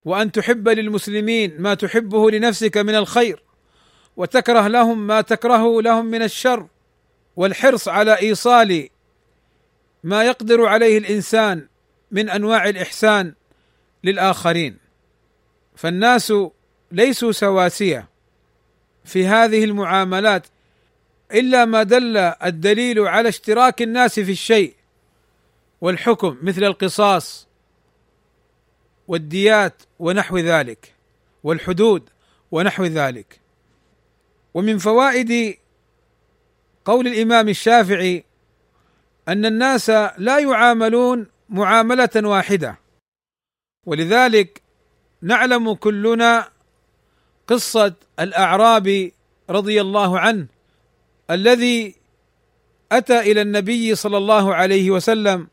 [0.05, 3.46] وأن تحب للمسلمين ما تحبه لنفسك من الخير
[4.17, 6.67] وتكره لهم ما تكرهه لهم من الشر
[7.35, 8.89] والحرص على إيصال
[10.03, 11.67] ما يقدر عليه الإنسان
[12.11, 13.33] من أنواع الإحسان
[14.03, 14.77] للآخرين.
[15.75, 16.33] فالناس
[16.91, 18.07] ليسوا سواسية
[19.05, 20.47] في هذه المعاملات
[21.31, 24.73] إلا ما دل الدليل على اشتراك الناس في الشيء
[25.81, 27.47] والحكم مثل القصاص
[29.07, 30.93] والديات ونحو ذلك
[31.43, 32.09] والحدود
[32.51, 33.46] ونحو ذلك.
[34.57, 35.57] ومن فوائد
[36.85, 38.23] قول الإمام الشافعي
[39.27, 42.79] أن الناس لا يعاملون معاملة واحدة.
[43.85, 44.61] ولذلك
[45.21, 46.49] نعلم كلنا
[47.47, 49.13] قصة الاعرابي
[49.49, 50.47] رضي الله عنه
[51.31, 51.95] الذي
[52.91, 55.47] أتى إلى النبي صلى الله عليه وسلم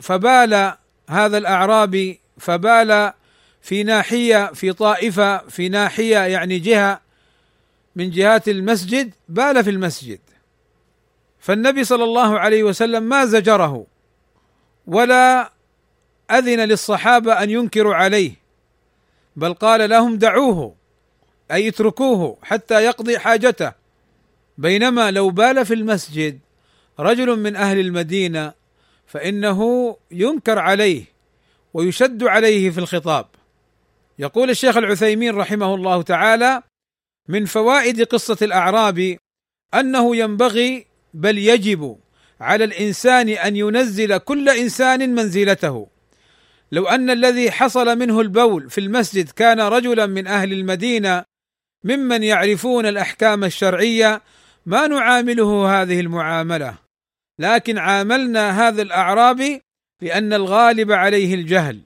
[0.00, 0.74] فبال
[1.08, 3.12] هذا الاعرابي فبال
[3.62, 7.09] في ناحية في طائفة في ناحية يعني جهة
[7.96, 10.20] من جهات المسجد بال في المسجد.
[11.38, 13.86] فالنبي صلى الله عليه وسلم ما زجره
[14.86, 15.52] ولا
[16.30, 18.32] أذن للصحابة أن ينكروا عليه
[19.36, 20.74] بل قال لهم دعوه
[21.52, 23.72] أي اتركوه حتى يقضي حاجته.
[24.58, 26.38] بينما لو بال في المسجد
[27.00, 28.52] رجل من أهل المدينة
[29.06, 31.04] فإنه ينكر عليه
[31.74, 33.26] ويشد عليه في الخطاب.
[34.18, 36.62] يقول الشيخ العثيمين رحمه الله تعالى
[37.30, 39.16] من فوائد قصة الأعراب
[39.74, 41.98] أنه ينبغي بل يجب
[42.40, 45.88] على الإنسان أن ينزل كل إنسان منزلته.
[46.72, 51.24] لو أن الذي حصل منه البول في المسجد كان رجلا من أهل المدينة
[51.84, 54.22] ممن يعرفون الأحكام الشرعية
[54.66, 56.74] ما نعامله هذه المعاملة.
[57.38, 59.62] لكن عاملنا هذا الاعرابي
[60.02, 61.80] لأن الغالب عليه الجهل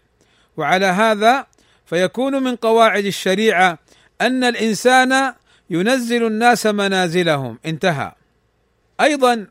[0.57, 1.46] وعلى هذا
[1.87, 3.78] فيكون من قواعد الشريعة
[4.20, 5.35] أن الإنسان
[5.70, 7.59] ينزل الناس منازلهم.
[7.66, 8.12] انتهى.
[9.00, 9.46] أيضا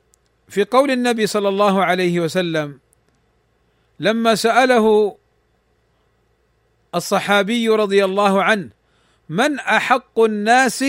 [0.47, 2.80] في قول النبي صلى الله عليه وسلم
[3.99, 5.17] لما سأله
[6.95, 8.69] الصحابي رضي الله عنه
[9.30, 10.86] من أحق الناس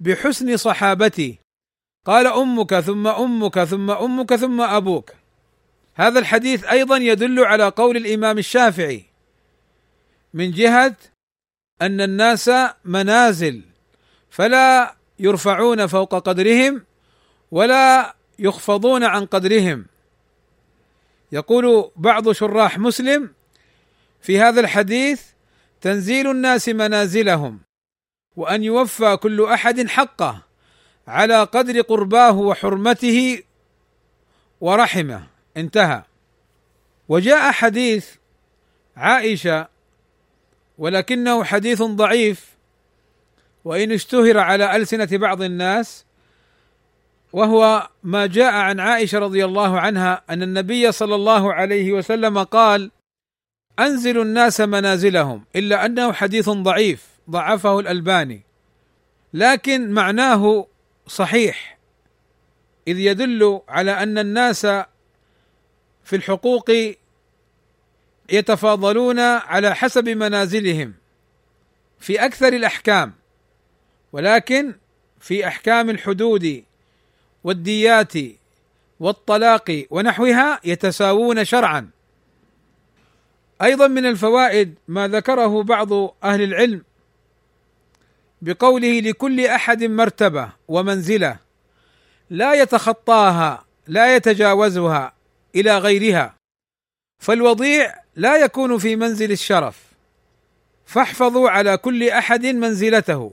[0.00, 1.38] بحسن صحابتي؟
[2.04, 5.10] قال أمك ثم أمك ثم أمك ثم أبوك.
[5.94, 9.04] هذا الحديث أيضا يدل على قول الإمام الشافعي.
[10.34, 10.96] من جهة
[11.82, 12.50] أن الناس
[12.84, 13.62] منازل
[14.30, 16.82] فلا يرفعون فوق قدرهم
[17.50, 19.86] ولا يخفضون عن قدرهم.
[21.32, 23.30] يقول بعض شراح مسلم
[24.20, 25.22] في هذا الحديث
[25.80, 27.60] تنزيل الناس منازلهم
[28.36, 30.42] وأن يوفى كل أحد حقه
[31.08, 33.42] على قدر قرباه وحرمته
[34.60, 35.26] ورحمه.
[35.56, 36.02] انتهى.
[37.08, 38.14] وجاء حديث
[38.96, 39.73] عائشة
[40.78, 42.54] ولكنه حديث ضعيف.
[43.64, 46.04] وإن اشتهر على ألسنة بعض الناس
[47.32, 52.90] وهو ما جاء عن عائشة رضي الله عنها أن النبي صلى الله عليه وسلم قال
[53.78, 55.44] أنزلوا الناس منازلهم.
[55.56, 58.42] إلا أنه حديث ضعيف ضعفه الألباني.
[59.34, 60.66] لكن معناه
[61.06, 61.78] صحيح
[62.88, 64.66] إذ يدل على أن الناس
[66.04, 66.70] في الحقوق
[68.32, 70.94] يتفاضلون على حسب منازلهم
[72.00, 73.12] في أكثر الأحكام
[74.12, 74.74] ولكن
[75.20, 76.64] في أحكام الحدود
[77.44, 78.12] والديات
[79.00, 81.90] والطلاق ونحوها يتساوون شرعا.
[83.62, 85.92] أيضا من الفوائد ما ذكره بعض
[86.24, 86.82] أهل العلم
[88.42, 91.36] بقوله لكل أحد مرتبة ومنزلة
[92.30, 95.14] لا يتخطاها لا يتجاوزها
[95.54, 96.34] إلى غيرها
[97.22, 99.82] فالوضيع لا يكون في منزل الشرف.
[100.86, 103.32] فاحفظوا على كل أحد منزلته.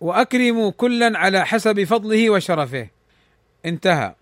[0.00, 2.88] وأكرموا كلا على حسب فضله وشرفه.
[3.66, 4.14] انتهى.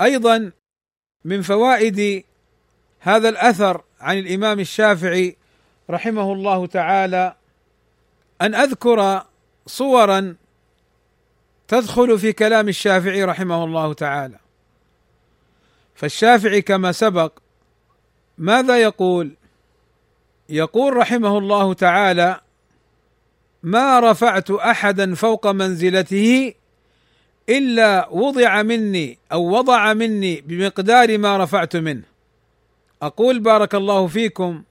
[0.00, 0.52] أيضا
[1.24, 2.24] من فوائد
[3.00, 5.36] هذا الأثر عن الإمام الشافعي
[5.90, 7.34] رحمه الله تعالى
[8.42, 9.22] أن أذكر
[9.66, 10.36] صورا
[11.68, 14.38] تدخل في كلام الشافعي رحمه الله تعالى.
[15.94, 17.32] فالشافعي كما سبق
[18.38, 19.30] ماذا يقول؟
[20.48, 22.40] يقول رحمه الله تعالى
[23.62, 26.54] ما رفعت أحدا فوق منزلته
[27.48, 32.02] إلا وضع مني أو وضع مني بمقدار ما رفعت منه.
[33.02, 34.62] أقول بارك الله فيكم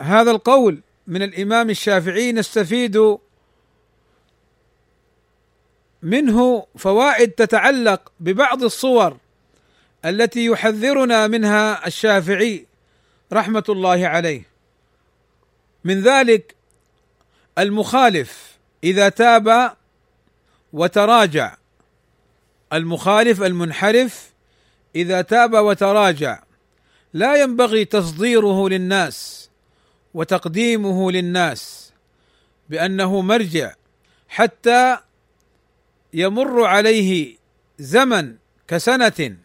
[0.00, 3.16] هذا القول من الإمام الشافعي نستفيد
[6.02, 9.16] منه فوائد تتعلق ببعض الصور
[10.06, 12.66] التي يحذرنا منها الشافعي
[13.32, 14.42] رحمة الله عليه.
[15.84, 16.54] من ذلك
[17.58, 19.76] المخالف إذا تاب
[20.72, 21.56] وتراجع.
[22.72, 24.32] المخالف المنحرف
[24.96, 26.42] إذا تاب وتراجع.
[27.12, 29.50] لا ينبغي تصديره للناس
[30.14, 31.92] وتقديمه للناس
[32.68, 33.74] بأنه مرجع
[34.28, 34.98] حتى
[36.12, 37.36] يمر عليه
[37.78, 38.36] زمن
[38.68, 39.36] كسنة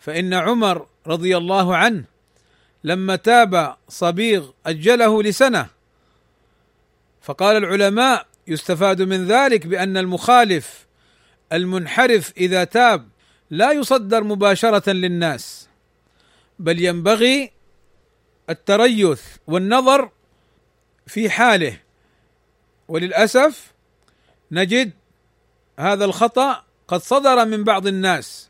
[0.00, 2.04] فإن عمر رضي الله عنه
[2.84, 5.68] لما تاب صبيغ أجله لسنة.
[7.22, 10.86] فقال العلماء يستفاد من ذلك بأن المخالف
[11.52, 13.08] المنحرف إذا تاب
[13.50, 15.68] لا يصدر مباشرة للناس
[16.58, 17.50] بل ينبغي
[18.50, 20.10] التريث والنظر
[21.06, 21.80] في حاله.
[22.88, 23.72] وللأسف
[24.50, 24.90] نجد
[25.78, 28.48] هذا الخطأ قد صدر من بعض الناس.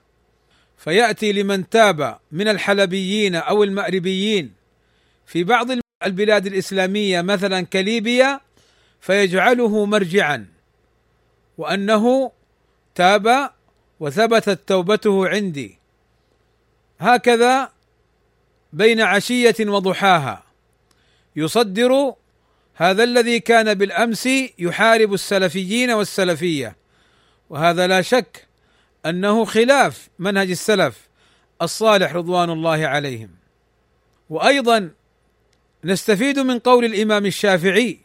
[0.89, 4.53] فيأتي لمن تاب من الحلبيين أو المأربيين.
[5.27, 5.67] في بعض
[6.05, 8.41] البلاد الإسلامية مثلا كليبيا
[9.01, 10.47] فيجعله مرجعا.
[11.59, 12.33] وأنه
[12.95, 13.51] تاب
[14.01, 15.79] وثبتت توبته عندي.
[16.99, 17.73] هكذا
[18.73, 20.43] بين عشية وضحاها.
[21.37, 22.15] يصدر
[22.75, 26.77] هذا الذي كان بالأمس يحارب السلفيين والسلفية.
[27.51, 28.48] وهذا لا شك
[29.07, 31.09] أنه خلاف منهج السلف
[31.63, 33.31] الصالح رضوان الله عليهم.
[34.31, 34.91] وأيضا
[35.85, 37.99] نستفيد من قول الإمام الشافعي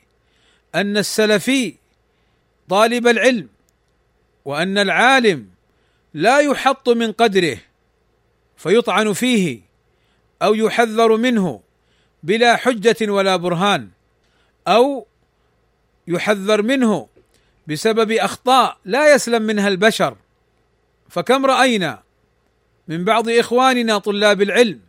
[0.76, 1.76] أن السلفي
[2.70, 3.50] طالب العلم
[4.46, 5.48] وأن العالم
[6.14, 7.58] لا يحط من قدره
[8.58, 9.62] فيطعن فيه
[10.42, 11.62] أو يحذر منه
[12.24, 13.90] بلا حجة ولا برهان
[14.68, 15.08] أو
[16.08, 17.08] يحذر منه
[17.68, 20.18] بسبب أخطاء لا يسلم منها البشر
[21.14, 22.04] فكم رأينا
[22.88, 24.80] من بعض إخواننا طلاب العلم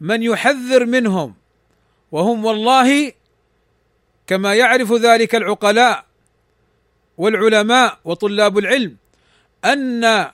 [0.00, 1.34] من يحذر منهم
[2.12, 3.12] وهم والله
[4.26, 6.04] كما يعرف ذلك العقلاء
[7.18, 8.96] والعلماء وطلاب العلم
[9.64, 10.30] أن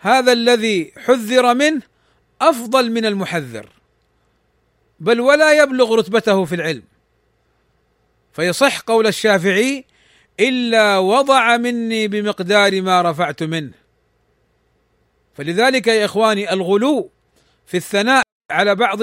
[0.00, 1.82] هذا الذي حذر منه
[2.40, 3.68] أفضل من المحذر
[5.00, 6.82] بل ولا يبلغ رتبته في العلم.
[8.32, 9.84] فيصح قول الشافعي
[10.40, 13.72] إلا وضع مني بمقدار ما رفعت منه.
[15.34, 17.10] فلذلك يا إخواني الغلو
[17.66, 18.98] في الثناء على بعض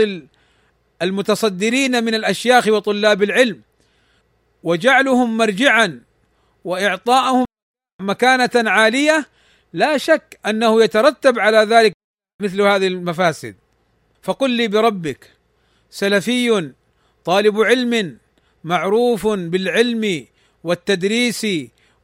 [1.01, 3.61] المتصدرين من الأشياخ وطلاب العلم
[4.63, 6.01] وجعلهم مرجعا
[6.63, 7.45] وإعطاءهم
[8.01, 9.25] مكانة عالية
[9.73, 11.93] لا شك أنه يترتب على ذلك
[12.41, 13.55] مثل هذه المفاسد.
[14.21, 15.31] فقل لي بربك
[15.89, 16.73] سلفي
[17.25, 18.17] طالب علم
[18.63, 20.25] معروف بالعلم
[20.65, 21.47] والتدريس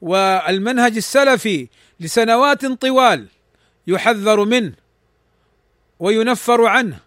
[0.02, 1.68] والمنهج السلفي
[2.00, 3.28] لسنوات طوال
[3.88, 4.74] يحذر منه
[6.00, 7.00] وينفر عنه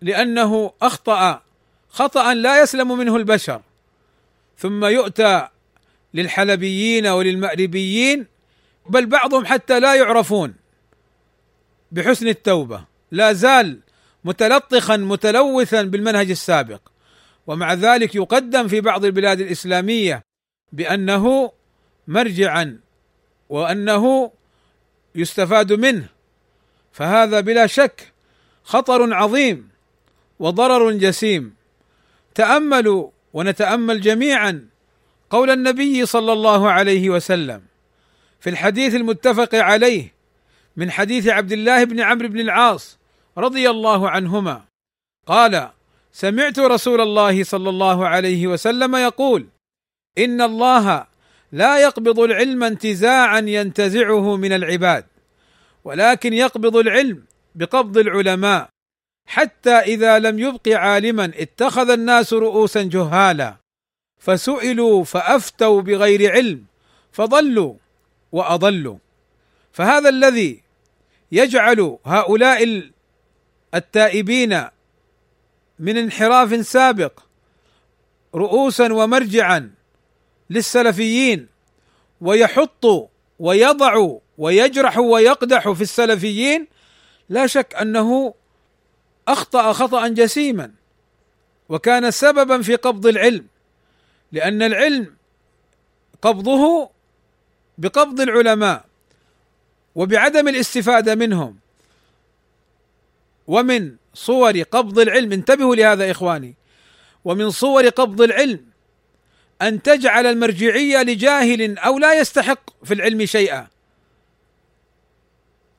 [0.00, 1.42] لأنه أخطأ
[1.88, 3.62] خطأ لا يسلم منه البشر.
[4.58, 5.48] ثم يؤتى
[6.14, 8.26] للحلبيين وللمأربيين
[8.86, 10.54] بل بعضهم حتى لا يعرفون
[11.92, 13.80] بحسن التوبة لا زال
[14.24, 16.80] متلطخا متلوثا بالمنهج السابق.
[17.46, 20.29] ومع ذلك يقدم في بعض البلاد الإسلامية
[20.72, 21.52] بأنه
[22.08, 22.80] مرجعا
[23.48, 24.32] وأنه
[25.14, 26.08] يستفاد منه
[26.92, 28.12] فهذا بلا شك
[28.64, 29.68] خطر عظيم
[30.38, 31.54] وضرر جسيم.
[32.34, 34.68] تأملوا ونتأمل جميعا
[35.30, 37.62] قول النبي صلى الله عليه وسلم
[38.40, 40.14] في الحديث المتفق عليه
[40.76, 42.98] من حديث عبد الله بن عمرو بن العاص
[43.38, 44.64] رضي الله عنهما
[45.26, 45.68] قال
[46.12, 49.46] سمعت رسول الله صلى الله عليه وسلم يقول
[50.18, 51.06] إن الله
[51.52, 55.04] لا يقبض العلم انتزاعا ينتزعه من العباد
[55.84, 58.68] ولكن يقبض العلم بقبض العلماء.
[59.26, 63.56] حتى إذا لم يبق عالما اتخذ الناس رؤوسا جهالا
[64.18, 66.64] فسئلوا فأفتوا بغير علم
[67.12, 67.74] فضلوا
[68.32, 68.98] وأضلوا.
[69.72, 70.62] فهذا الذي
[71.32, 72.90] يجعل هؤلاء
[73.74, 74.64] التائبين
[75.78, 77.20] من انحراف سابق
[78.34, 79.70] رؤوسا ومرجعا
[80.50, 81.46] للسلفيين
[82.20, 86.66] ويحط ويضع ويجرح ويقدح في السلفيين
[87.28, 88.34] لا شك أنه
[89.28, 90.72] أخطأ خطأ جسيما
[91.68, 93.46] وكان سببا في قبض العلم
[94.32, 95.14] لأن العلم
[96.22, 96.90] قبضه
[97.78, 98.84] بقبض العلماء
[99.94, 101.58] وبعدم الاستفادة منهم
[103.46, 106.54] ومن صور قبض العلم انتبهوا لهذا إخواني
[107.24, 108.69] ومن صور قبض العلم
[109.62, 113.66] أن تجعل المرجعية لجاهل أو لا يستحق في العلم شيئا.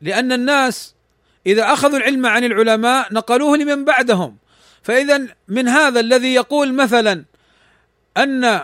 [0.01, 0.95] لأن الناس
[1.45, 4.37] إذا أخذوا العلم عن العلماء نقلوه لمن بعدهم.
[4.83, 7.25] فإذا من هذا الذي يقول مثلا
[8.17, 8.61] أن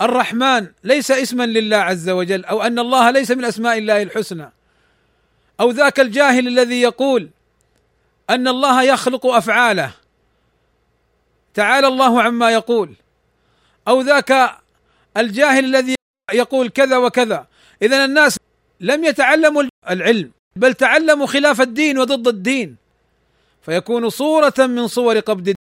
[0.00, 4.52] الرحمن ليس اسما لله عز وجل أو أن الله ليس من أسماء الله الحسنى
[5.60, 7.30] أو ذاك الجاهل الذي يقول
[8.30, 9.90] أن الله يخلق أفعاله
[11.54, 12.94] تعالى الله عما يقول.
[13.88, 14.50] أو ذاك
[15.16, 15.94] الجاهل الذي
[16.32, 17.46] يقول كذا وكذا.
[17.82, 18.38] اذا الناس
[18.80, 22.76] لم يتعلموا العلم بل تعلموا خلاف الدين وضد الدين.
[23.62, 25.54] فيكون صورة من صور قبض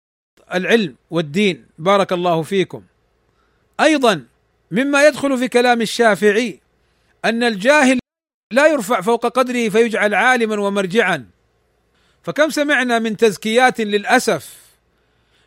[0.55, 1.67] العلم والدين.
[1.79, 2.83] بارك الله فيكم.
[3.81, 4.25] أيضا
[4.71, 6.61] مما يدخل في كلام الشافعي
[7.25, 7.99] أن الجاهل
[8.53, 11.27] لا يرفع فوق قدره فيجعل عالما ومرجعا.
[12.23, 14.57] فكم سمعنا من تزكيات للأسف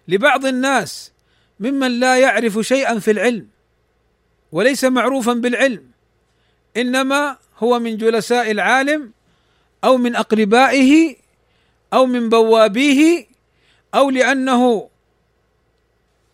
[0.07, 1.11] لبعض الناس
[1.59, 3.47] ممن لا يعرف شيئا في العلم
[4.51, 5.83] وليس معروفا بالعلم
[6.77, 9.11] إنما هو من جلساء العالم
[9.83, 11.15] أو من أقربائه
[11.93, 13.27] أو من بوابيه
[13.95, 14.89] أو لأنه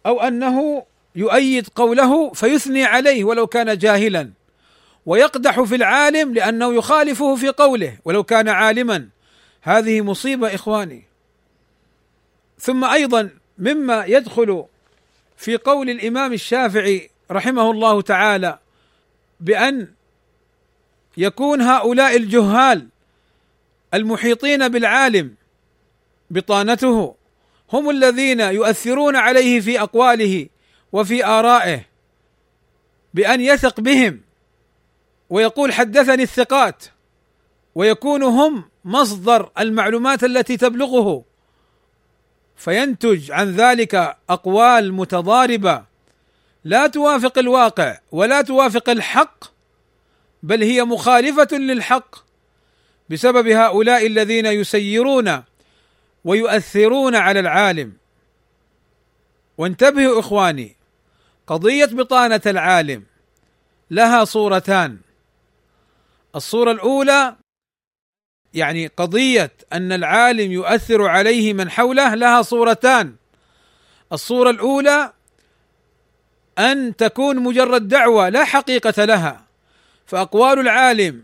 [0.05, 4.29] أو أنه يؤيد قوله فيثني عليه ولو كان جاهلا.
[5.05, 9.07] ويقدح في العالم لأنه يخالفه في قوله ولو كان عالما.
[9.61, 11.03] هذه مصيبة إخواني.
[12.59, 14.65] ثم أيضا مما يدخل
[15.37, 18.59] في قول الإمام الشافعي رحمه الله تعالى
[19.39, 19.87] بأن
[21.17, 22.87] يكون هؤلاء الجهال
[23.93, 25.35] المحيطين بالعالم
[26.29, 27.15] بطانته
[27.73, 30.47] هم الذين يؤثرون عليه في أقواله
[30.91, 31.85] وفي آرائه
[33.13, 34.21] بأن يثق بهم
[35.29, 36.85] ويقول حدثني الثقات
[37.75, 41.23] ويكون هم مصدر المعلومات التي تبلغه
[42.55, 45.83] فينتج عن ذلك أقوال متضاربة
[46.63, 49.45] لا توافق الواقع ولا توافق الحق
[50.43, 52.15] بل هي مخالفة للحق
[53.09, 55.43] بسبب هؤلاء الذين يسيرون
[56.25, 57.93] ويؤثرون على العالم.
[59.57, 60.75] وانتبهوا إخواني
[61.47, 63.03] قضية بطانة العالم
[63.91, 64.97] لها صورتان.
[66.35, 67.35] الصورة الأولى
[68.53, 73.15] يعني قضية أن العالم يؤثر عليه من حوله لها صورتان.
[74.11, 75.13] الصورة الأولى
[76.59, 79.43] أن تكون مجرد دعوة لا حقيقة لها
[80.05, 81.23] فأقوال العالم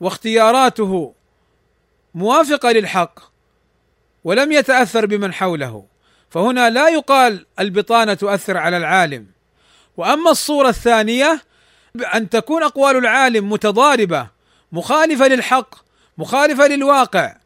[0.00, 1.14] واختياراته
[2.14, 3.20] موافقة للحق
[4.24, 5.84] ولم يتأثر بمن حوله.
[6.30, 9.26] فهنا لا يقال البطانة تؤثر على العالم.
[9.96, 11.42] وأما الصورة الثانية
[12.14, 14.28] ان تكون أقوال العالم متضاربة
[14.72, 15.87] مخالفة للحق
[16.18, 17.36] مخالفة للواقع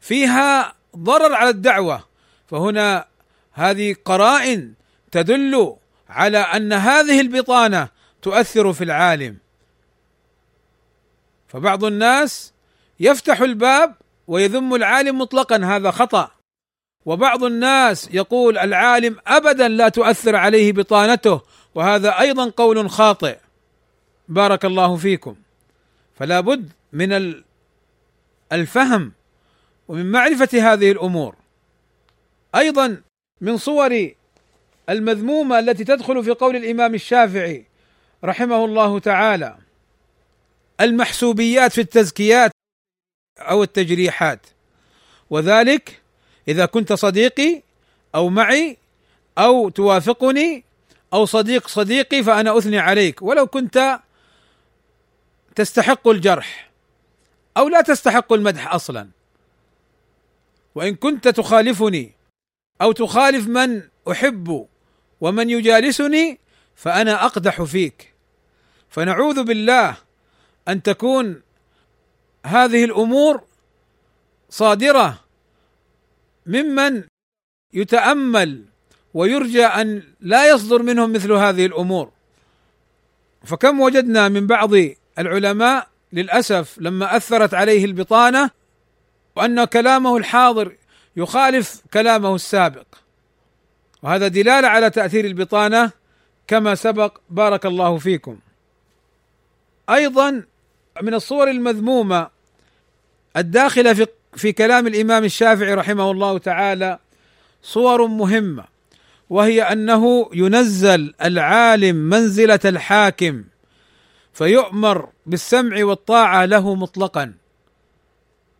[0.00, 2.04] فيها ضرر على الدعوة.
[2.46, 3.06] فهنا
[3.52, 4.74] هذه قرائن
[5.10, 5.76] تدل
[6.08, 7.88] على أن هذه البطانة
[8.22, 9.36] تؤثر في العالم.
[11.48, 12.52] فبعض الناس
[13.00, 13.94] يفتح الباب
[14.26, 16.30] ويذم العالم مطلقا هذا خطأ.
[17.06, 21.40] وبعض الناس يقول العالم ابدا لا تؤثر عليه بطانته
[21.74, 23.38] وهذا أيضا قول خاطئ.
[24.28, 25.36] بارك الله فيكم.
[26.14, 27.12] فلا بد من
[28.52, 29.12] الفهم
[29.88, 31.36] ومن معرفة هذه الأمور.
[32.54, 33.02] أيضا
[33.40, 34.10] من صور
[34.88, 37.64] المذمومة التي تدخل في قول الإمام الشافعي
[38.24, 39.56] رحمه الله تعالى
[40.80, 42.50] المحسوبيات في التزكيات
[43.38, 44.46] أو التجريحات.
[45.30, 46.02] وذلك
[46.48, 47.62] إذا كنت صديقي
[48.14, 48.76] أو معي
[49.38, 50.64] أو توافقني
[51.12, 53.22] أو صديق صديقي فأنا أثني عليك.
[53.22, 54.00] ولو كنت
[55.54, 56.71] تستحق الجرح.
[57.56, 59.08] أو لا تستحق المدح أصلا.
[60.74, 62.12] وإن كنت تخالفني
[62.82, 64.66] أو تخالف من أحب
[65.20, 66.38] ومن يجالسني
[66.76, 68.14] فأنا أقدح فيك.
[68.88, 69.96] فنعوذ بالله
[70.68, 71.42] أن تكون
[72.46, 73.42] هذه الأمور
[74.50, 75.24] صادرة
[76.46, 77.04] ممن
[77.72, 78.64] يتأمل
[79.14, 82.10] ويرجى أن لا يصدر منهم مثل هذه الأمور.
[83.44, 84.70] فكم وجدنا من بعض
[85.18, 88.50] العلماء للأسف لما أثرت عليه البطانة
[89.36, 90.72] وأن كلامه الحاضر
[91.16, 92.86] يخالف كلامه السابق.
[94.02, 95.90] وهذا دلالة على تأثير البطانة
[96.46, 97.18] كما سبق.
[97.30, 98.38] بارك الله فيكم.
[99.90, 100.42] أيضا
[101.02, 102.28] من الصور المذمومة
[103.36, 104.06] الداخلة في
[104.36, 106.98] في كلام الإمام الشافعي رحمه الله تعالى
[107.62, 108.64] صور مهمة
[109.30, 113.44] وهي أنه ينزل العالم منزلة الحاكم.
[114.32, 117.34] فيؤمر بالسمع والطاعة له مطلقا.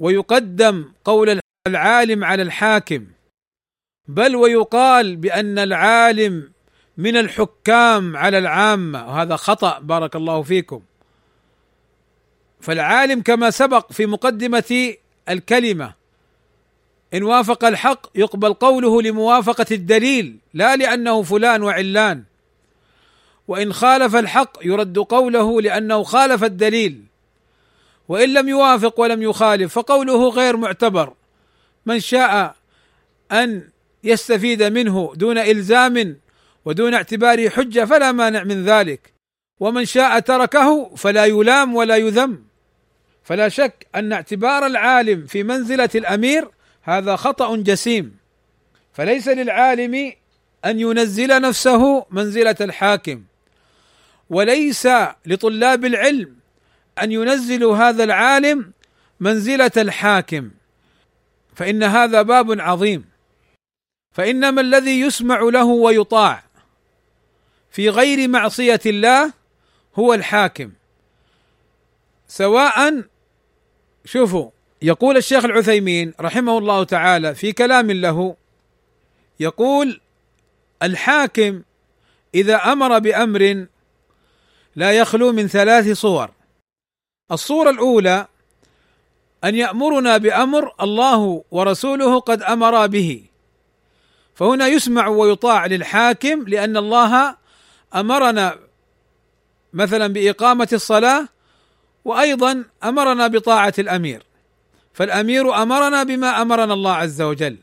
[0.00, 3.06] ويقدم قول العالم على الحاكم
[4.08, 6.52] بل ويقال بأن العالم
[6.96, 9.08] من الحكام على العامة.
[9.08, 10.82] وهذا خطأ بارك الله فيكم.
[12.60, 14.94] فالعالم كما سبق في مقدمة
[15.28, 15.94] الكلمة
[17.14, 22.24] إن وافق الحق يقبل قوله لموافقة الدليل لا لأنه فلان وعلان.
[23.48, 27.02] وإن خالف الحق يرد قوله لأنه خالف الدليل.
[28.08, 31.12] وإن لم يوافق ولم يخالف فقوله غير معتبر.
[31.86, 32.54] من شاء
[33.32, 33.68] أن
[34.04, 36.16] يستفيد منه دون إلزام
[36.64, 39.12] ودون اعتباره حجة فلا مانع من ذلك.
[39.60, 42.44] ومن شاء تركه فلا يلام ولا يذم.
[43.24, 46.48] فلا شك أن اعتبار العالم في منزلة الأمير
[46.82, 48.16] هذا خطأ جسيم.
[48.92, 50.12] فليس للعالم
[50.64, 53.22] أن ينزل نفسه منزلة الحاكم.
[54.30, 54.88] وليس
[55.26, 56.36] لطلاب العلم
[57.02, 58.72] أن ينزلوا هذا العالم
[59.20, 60.50] منزلة الحاكم.
[61.54, 63.04] فإن هذا باب عظيم.
[64.12, 66.42] فإنما الذي يسمع له ويطاع
[67.70, 69.32] في غير معصية الله
[69.98, 70.72] هو الحاكم.
[72.28, 73.02] سواء
[74.04, 74.50] شوفوا
[74.82, 78.36] يقول الشيخ العثيمين رحمه الله تعالى في كلام له
[79.40, 80.00] يقول
[80.82, 81.62] الحاكم
[82.34, 83.66] إذا أمر بأمر
[84.76, 86.30] لا يخلو من ثلاث صور.
[87.32, 88.26] الصورة الأولى
[89.44, 93.24] أن يأمرنا بأمر الله ورسوله قد امرا به.
[94.34, 97.36] فهنا يسمع ويطاع للحاكم لأن الله
[97.94, 98.58] أمرنا
[99.72, 101.28] مثلا بإقامة الصلاة
[102.04, 104.22] وأيضا أمرنا بطاعة الأمير.
[104.94, 107.56] فالأمير أمرنا بما أمرنا الله عز وجل.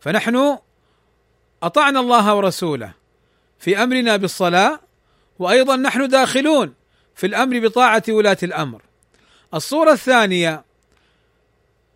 [0.00, 0.58] فنحن
[1.62, 2.92] أطعنا الله ورسوله
[3.58, 4.80] في أمرنا بالصلاة
[5.40, 6.74] وأيضا نحن داخلون
[7.14, 8.82] في الأمر بطاعة ولاة الأمر.
[9.54, 10.64] الصورة الثانية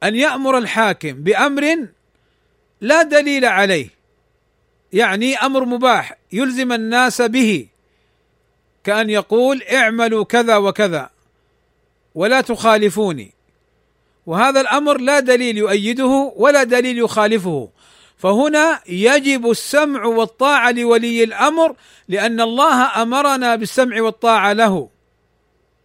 [0.02, 1.88] أن يأمر الحاكم بأمر
[2.80, 3.88] لا دليل عليه
[4.92, 7.66] يعني أمر مباح يلزم الناس به
[8.84, 11.10] كأن يقول اعملوا كذا وكذا
[12.14, 13.32] ولا تخالفوني.
[14.26, 17.68] وهذا الأمر لا دليل يؤيده ولا دليل يخالفه.
[18.16, 21.76] فهنا يجب السمع والطاعة لولي الأمر
[22.08, 24.88] لأن الله أمرنا بالسمع والطاعة له.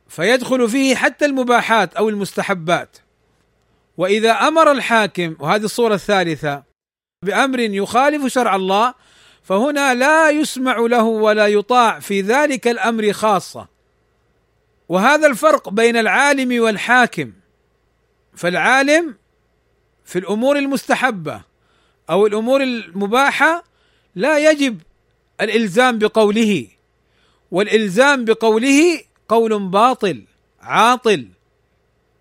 [0.08, 2.98] فيدخل فيه حتى المباحات أو المستحبات.
[3.98, 6.64] وإذا أمر الحاكم وهذه الصورة الثالثة
[7.26, 8.94] بأمر يخالف شرع الله
[9.44, 13.68] فهنا لا يسمع له ولا يطاع في ذلك الأمر خاصة.
[14.90, 17.34] وهذا الفرق بين العالم والحاكم.
[18.36, 19.16] فالعالم
[20.06, 21.49] في الأمور المستحبة
[22.10, 23.64] أو الأمور المباحة
[24.16, 24.82] لا يجب
[25.42, 26.68] الإلزام بقوله
[27.52, 30.24] والإلزام بقوله قول باطل
[30.62, 31.28] عاطل.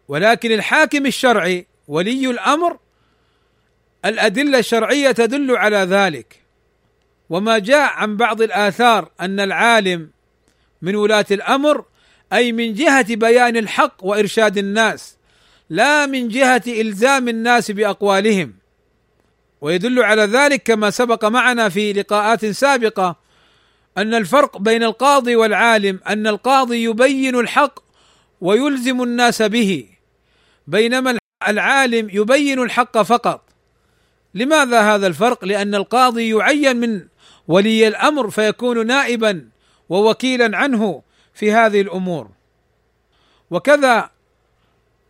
[0.09, 2.79] ولكن الحاكم الشرعي ولي الأمر
[4.05, 6.43] الأدلة الشرعية تدل على ذلك.
[7.31, 10.11] وما جاء عن بعض الآثار أن العالم
[10.83, 11.85] من ولاة الأمر
[12.33, 15.17] أي من جهة بيان الحق وإرشاد الناس
[15.71, 18.58] لا من جهة إلزام الناس بأقوالهم.
[19.61, 23.17] ويدل على ذلك كما سبق معنا في لقاءات سابقة
[23.99, 27.79] أن الفرق بين القاضي والعالم أن القاضي يبين الحق
[28.41, 29.87] ويلزم الناس به
[30.67, 33.49] بينما العالم يبين الحق فقط
[34.35, 37.07] لماذا هذا الفرق؟ لأن القاضي يعين من
[37.49, 39.49] ولي الأمر فيكون نائبا
[39.89, 41.03] ووكيلا عنه
[41.35, 42.31] في هذه الأمور
[43.51, 44.11] وكذا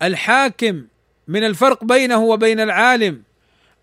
[0.03, 0.85] الحاكم
[1.29, 3.23] من الفرق بينه وبين العالم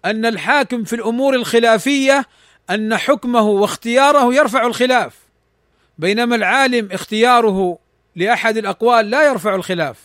[0.05, 2.25] أن الحاكم في الأمور الخلافية
[2.69, 5.13] أن حكمه واختياره يرفع الخلاف
[5.97, 7.77] بينما العالم اختياره
[8.15, 9.99] لأحد الأقوال لا يرفع الخلاف.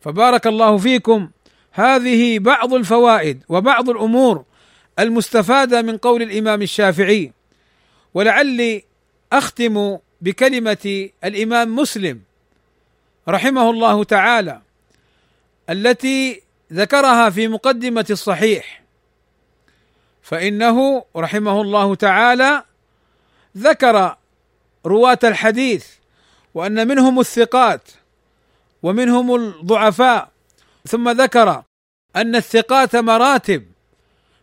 [0.00, 1.30] فبارك الله فيكم.
[1.72, 4.44] هذه بعض الفوائد وبعض الأمور
[4.98, 7.32] المستفادة من قول الإمام الشافعي.
[8.14, 8.84] ولعلي
[9.32, 12.20] أختم بكلمة الإمام مسلم
[13.28, 14.60] رحمه الله تعالى
[15.70, 16.42] التي
[16.72, 18.83] ذكرها في مقدمة الصحيح.
[20.24, 22.64] فإنه رحمه الله تعالى
[23.56, 24.16] ذكر
[24.86, 25.86] رواة الحديث
[26.54, 27.88] وأن منهم الثقات
[28.82, 30.28] ومنهم الضعفاء
[30.88, 31.62] ثم ذكر
[32.16, 33.66] أن الثقات مراتب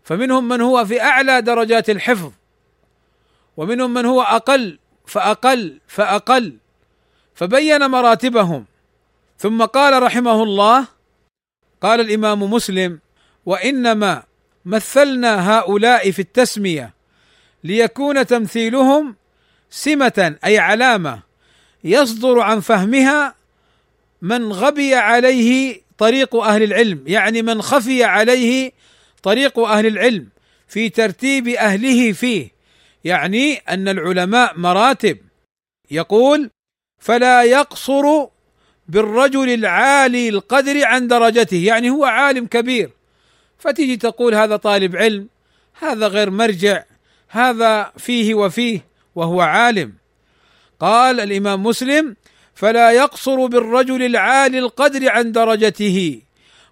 [0.04, 2.32] فمنهم من هو في أعلى درجات الحفظ
[3.58, 6.58] ومنهم من هو أقل فأقل فأقل
[7.36, 8.66] فبين مراتبهم.
[9.38, 10.88] ثم قال رحمه الله
[11.82, 13.00] قال الإمام مسلم
[13.46, 14.24] وإنما
[14.66, 16.94] مثلنا هؤلاء في التسمية
[17.64, 19.16] ليكون تمثيلهم
[19.70, 21.20] سمة أي علامة
[21.84, 23.36] يصدر عن فهمها
[24.22, 28.72] من غبي عليه طريق أهل العلم يعني من خفي عليه
[29.24, 30.28] طريق أهل العلم
[30.68, 32.50] في ترتيب أهله فيه.
[33.04, 35.18] يعني أن العلماء مراتب.
[35.92, 36.50] يقول
[37.00, 38.28] فلا يقصر
[38.88, 42.90] بالرجل العالي القدر عن درجته يعني هو عالم كبير.
[43.62, 45.28] فتيجي تقول هذا طالب علم
[45.80, 46.84] هذا غير مرجع
[47.28, 48.86] هذا فيه وفيه
[49.16, 49.94] وهو عالم.
[50.80, 52.16] قال الإمام مسلم
[52.56, 56.22] فلا يقصر بالرجل العالي القدر عن درجته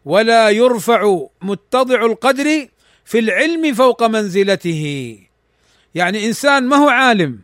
[0.06, 2.68] ولا يرفع متضع القدر
[3.06, 5.18] في العلم فوق منزلته.
[5.96, 7.40] يعني إنسان ما هو عالم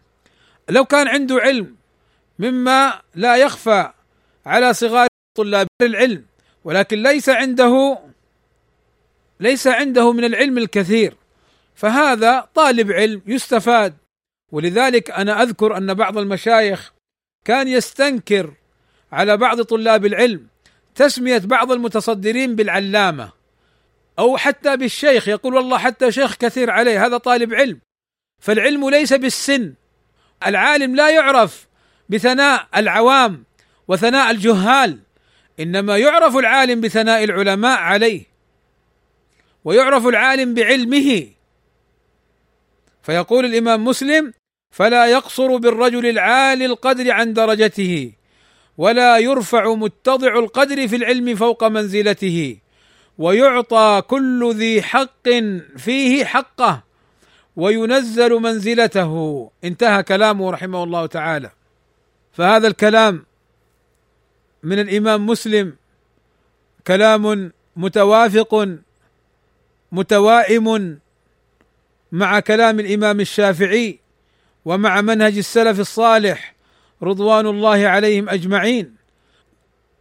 [0.69, 1.75] لو كان عنده علم
[2.39, 3.91] مما لا يخفى
[4.45, 6.25] على صغار طلاب العلم
[6.63, 7.99] ولكن ليس عنده
[9.39, 11.15] ليس عنده من العلم الكثير.
[11.75, 13.93] فهذا طالب علم يستفاد.
[14.51, 16.93] ولذلك أنا أذكر أن بعض المشايخ
[17.45, 18.53] كان يستنكر
[19.11, 20.47] على بعض طلاب العلم
[20.95, 23.29] تسمية بعض المتصدرين بالعلامة
[24.19, 25.27] أو حتى بالشيخ.
[25.27, 27.79] يقول والله حتى شيخ كثير عليه هذا طالب علم.
[28.41, 29.73] فالعلم ليس بالسن.
[30.47, 31.67] العالم لا يعرف
[32.09, 33.43] بثناء العوام
[33.87, 34.99] وثناء الجهال
[35.59, 38.34] إنما يعرف العالم بثناء العلماء عليه.
[39.65, 41.27] ويعرف العالم بعلمه.
[43.03, 44.33] فيقول الإمام مسلم
[44.71, 48.11] فلا يقصر بالرجل العالي القدر عن درجته
[48.77, 52.57] ولا يرفع متضع القدر في العلم فوق منزلته
[53.17, 55.29] ويعطى كل ذي حق
[55.77, 56.83] فيه حقه
[57.55, 59.11] وينزل منزلته.
[59.63, 61.51] انتهى كلامه رحمه الله تعالى.
[62.31, 63.25] فهذا الكلام
[64.63, 65.75] من الإمام مسلم
[66.87, 68.77] كلام متوافق
[69.95, 70.99] متوائم
[72.11, 73.99] مع كلام الإمام الشافعي
[74.65, 76.55] ومع منهج السلف الصالح
[77.03, 78.95] رضوان الله عليهم أجمعين.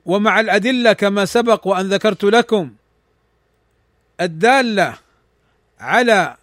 [0.04, 2.74] ومع الأدلة كما سبق وأن ذكرت لكم
[4.20, 4.98] الدالة
[5.80, 6.36] على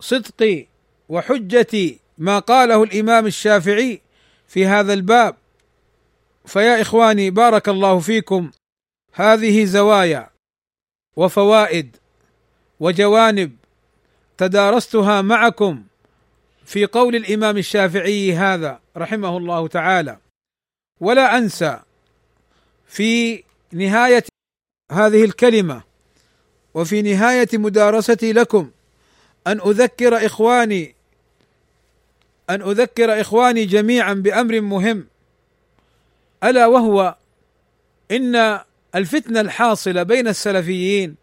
[0.00, 0.66] صدق
[1.08, 4.00] وحجة ما قاله الإمام الشافعي
[4.48, 5.36] في هذا الباب.
[6.46, 8.50] فيا إخواني بارك الله فيكم.
[9.12, 10.30] هذه زوايا
[11.16, 11.96] وفوائد
[12.82, 13.56] وجوانب
[14.38, 15.82] تدارستها معكم
[16.64, 20.18] في قول الإمام الشافعي هذا رحمه الله تعالى.
[21.00, 21.80] ولا أنسى
[22.86, 24.24] في نهاية
[24.92, 25.82] هذه الكلمة
[26.74, 28.70] وفي نهاية مدارستي لكم
[29.46, 30.94] أن أذكر إخواني
[32.50, 35.06] أن أذكر إخواني جميعا بأمر مهم
[36.44, 37.16] ألا وهو
[38.10, 38.60] إن
[38.94, 41.21] الفتنة الحاصلة بين السلفيين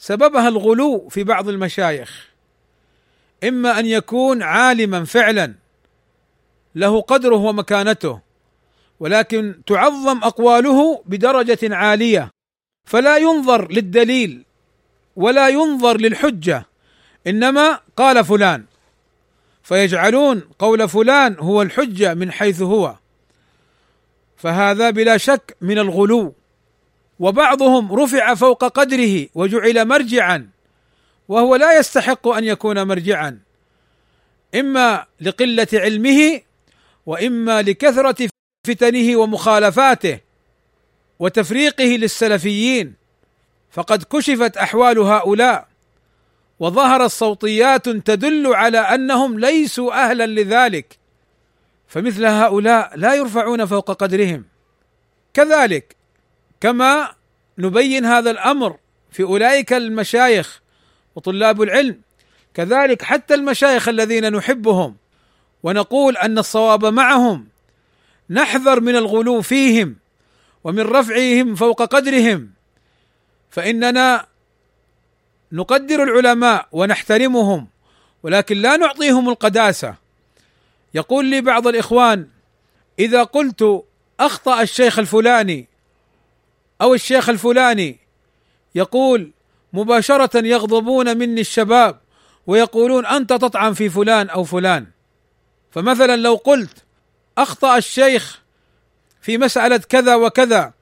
[0.00, 2.28] سببها الغلو في بعض المشايخ.
[3.44, 5.54] إما أن يكون عالما فعلا
[6.74, 8.20] له قدره ومكانته
[9.00, 12.30] ولكن تعظم أقواله بدرجة عالية
[12.88, 14.44] فلا ينظر للدليل
[15.16, 16.66] ولا ينظر للحجة
[17.26, 18.64] إنما قال فلان.
[19.62, 22.94] فيجعلون قول فلان هو الحجة من حيث هو.
[24.36, 26.34] فهذا بلا شك من الغلو.
[27.20, 30.48] وبعضهم رفع فوق قدره وجعل مرجعا
[31.28, 33.38] وهو لا يستحق أن يكون مرجعا
[34.54, 36.40] إما لقلة علمه
[37.06, 38.28] وإما لكثرة
[38.66, 40.20] فتنه ومخالفاته
[41.18, 42.94] وتفريقه للسلفيين.
[43.70, 45.68] فقد كشفت أحوال هؤلاء
[46.60, 50.98] وظهرت صوتيات تدل على أنهم ليسوا أهلا لذلك.
[51.88, 54.44] فمثل هؤلاء لا يرفعون فوق قدرهم.
[55.34, 55.99] كذلك
[56.60, 57.14] كما
[57.58, 58.76] نبين هذا الأمر
[59.10, 60.60] في أولئك المشايخ
[61.16, 62.00] وطلاب العلم.
[62.54, 64.96] كذلك حتى المشايخ الذين نحبهم
[65.62, 67.48] ونقول أن الصواب معهم
[68.30, 69.96] نحذر من الغلو فيهم
[70.64, 72.50] ومن رفعهم فوق قدرهم.
[73.50, 74.26] فإننا
[75.52, 77.66] نقدر العلماء ونحترمهم
[78.22, 79.94] ولكن لا نعطيهم القداسة.
[80.94, 82.26] يقول لي بعض الإخوان
[82.98, 83.84] إذا قلت
[84.20, 85.69] أخطأ الشيخ الفلاني
[86.80, 87.98] أو الشيخ الفلاني
[88.74, 89.30] يقول
[89.72, 92.00] مباشرة يغضبون مني الشباب
[92.46, 94.86] ويقولون أنت تطعن في فلان أو فلان.
[95.70, 96.84] فمثلا لو قلت
[97.38, 98.40] أخطأ الشيخ
[99.20, 100.72] في مسألة كذا وكذا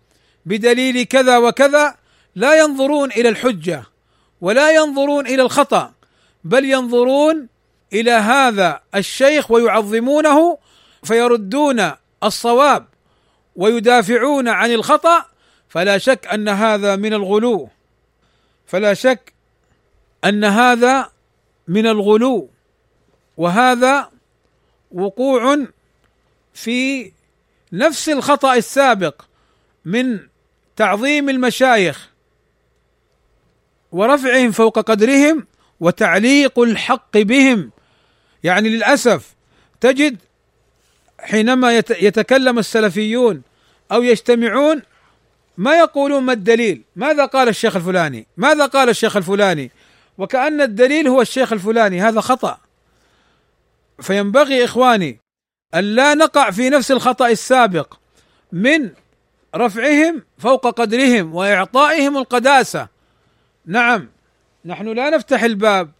[0.47, 1.95] بدليل كذا وكذا
[2.35, 3.85] لا ينظرون إلى الحجة
[4.41, 5.93] ولا ينظرون إلى الخطأ
[6.45, 7.49] بل ينظرون
[7.93, 10.59] إلى هذا الشيخ ويعظمونه
[11.03, 11.91] فيردون
[12.25, 12.87] الصواب
[13.57, 15.25] ويدافعون عن الخطأ
[15.69, 17.69] فلا شك أن هذا من الغلو.
[18.67, 19.33] فلا شك
[20.25, 21.11] أن هذا
[21.69, 22.49] من الغلو.
[23.37, 24.11] وهذا
[24.93, 25.67] وقوع
[26.55, 27.13] في
[27.73, 29.23] نفس الخطأ السابق
[29.85, 30.21] من
[30.77, 32.09] تعظيم المشايخ
[33.93, 35.47] ورفعهم فوق قدرهم
[35.81, 37.71] وتعليق الحق بهم.
[38.45, 39.35] يعني للأسف
[39.81, 40.17] تجد
[41.21, 43.43] حينما يتكلم السلفيون
[43.93, 44.83] أو يجتمعون
[45.59, 49.71] ما يقولون ما الدليل؟ ماذا قال الشيخ الفلاني؟ ماذا قال الشيخ الفلاني؟
[50.19, 52.59] وكأن الدليل هو الشيخ الفلاني هذا خطأ.
[54.01, 55.21] فينبغي إخواني
[55.75, 57.95] أن لا نقع في نفس الخطأ السابق
[58.53, 58.91] من
[59.57, 62.89] رفعهم فوق قدرهم وإعطائهم القداسة.
[63.67, 64.09] نعم
[64.65, 65.91] نحن لا نفتح الباب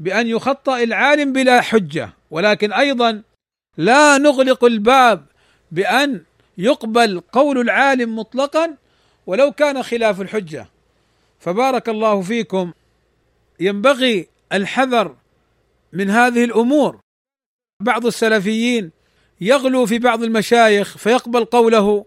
[0.00, 3.22] بأن يخطأ العالم بلا حجة ولكن أيضا
[3.76, 5.24] لا نغلق الباب
[5.72, 6.22] بأن
[6.58, 8.76] يقبل قول العالم مطلقا
[9.26, 10.66] ولو كان خلاف الحجة.
[11.40, 12.72] فبارك الله فيكم.
[13.60, 15.16] ينبغي الحذر
[15.92, 17.00] من هذه الأمور.
[17.80, 18.90] بعض السلفيين
[19.40, 22.04] يغلو في بعض المشايخ فيقبل قوله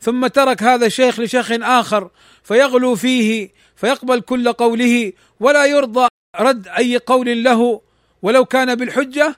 [0.00, 2.10] ثم ترك هذا الشيخ لشيخ آخر
[2.42, 7.80] فيغلو فيه فيقبل كل قوله ولا يرضى رد أي قول له.
[8.22, 9.36] ولو كان بالحجة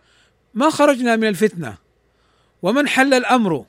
[0.55, 1.77] ما خرجنا من الفتنة.
[2.63, 3.65] ومن حل الأمر؟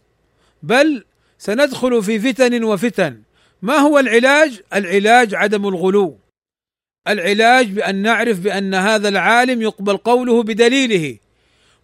[0.63, 1.05] بل
[1.37, 3.21] سندخل في فتن وفتن.
[3.61, 6.17] ما هو العلاج؟ العلاج عدم الغلو.
[7.07, 11.17] العلاج بأن نعرف بأن هذا العالم يقبل قوله بدليله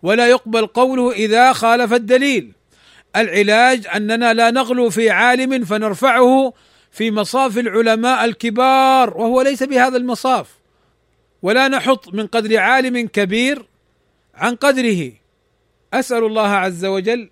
[0.04, 2.52] ولا يقبل قوله إذا خالف الدليل.
[3.16, 6.54] العلاج أننا لا نغلو في عالم فنرفعه
[6.92, 10.50] في مصاف العلماء الكبار وهو ليس بهذا المصاف.
[11.42, 13.66] ولا نحط من قدر عالم كبير
[14.36, 15.12] عن قدره.
[15.94, 17.30] أسأل الله عز وجل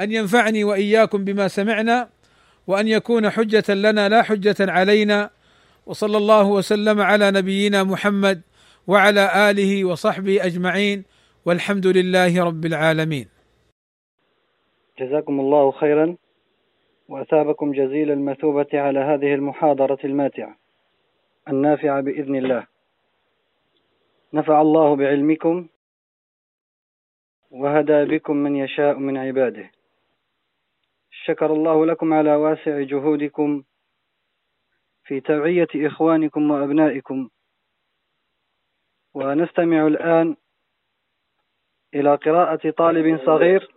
[0.00, 2.08] أن ينفعني وإياكم بما سمعنا.
[2.66, 5.30] وأن يكون حجة لنا لا حجة علينا
[5.86, 8.40] وصلى الله وسلم على نبينا محمد
[8.86, 11.04] وعلى آله وصحبه أجمعين
[11.44, 13.28] والحمد لله رب العالمين.
[14.98, 16.16] جزاكم الله خيرا
[17.08, 20.56] وأثابكم جزيل المثوبة على هذه المحاضرة الماتعة
[21.48, 22.66] النافعة بإذن الله.
[24.32, 25.66] نفع الله بعلمكم
[27.50, 29.70] وهدى بكم من يشاء من عباده.
[31.24, 33.62] شكر الله لكم على واسع جهودكم
[35.04, 37.28] في توعية إخوانكم وأبنائكم.
[39.14, 40.36] ونستمع الآن
[41.94, 43.74] إلى قراءة طالب صغير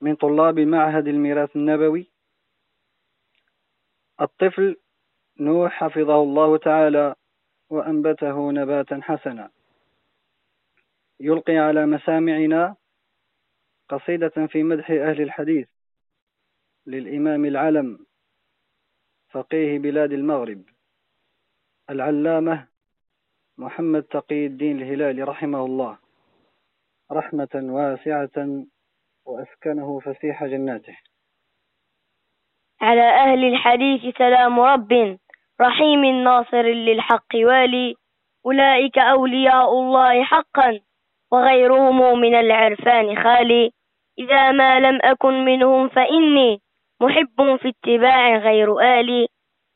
[0.00, 2.10] من طلاب معهد الميراث النبوي.
[4.20, 4.76] الطفل
[5.40, 7.14] نوح حفظه الله تعالى
[7.70, 9.50] وأنبته نباتا حسنا.
[11.20, 12.76] يلقي على مسامعنا
[13.88, 15.68] قصيدة في مدح أهل الحديث
[16.86, 18.06] للإمام العلم
[19.30, 20.62] فقيه بلاد المغرب
[21.90, 22.66] العلامة
[23.58, 25.98] محمد تقي الدين الهلالي رحمه الله
[27.12, 28.64] رحمة واسعة
[29.24, 30.98] وأسكنه فسيح جناته.
[32.80, 35.18] على أهل الحديث سلام رب
[35.60, 37.94] رحيم ناصر للحق والي
[38.46, 40.80] أولئك أولياء الله حقا.
[41.34, 43.70] وغيرهم من العرفان خالي
[44.18, 46.60] إذا ما لم أكن منهم فإني
[47.00, 49.26] محب في اتباع غير آلي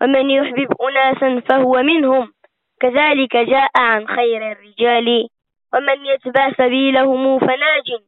[0.03, 2.33] ومن يحبب أناسا فهو منهم
[2.81, 5.29] كذلك جاء عن خير الرجال
[5.75, 8.03] ومن يتبع سبيلهم فناج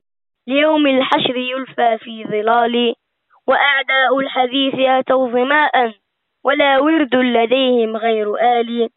[0.46, 2.94] ليوم الحشر يلفى في ظلال
[3.46, 5.92] وأعداء الحديث أتوا ظماء
[6.44, 8.88] ولا ورد لديهم غير آلي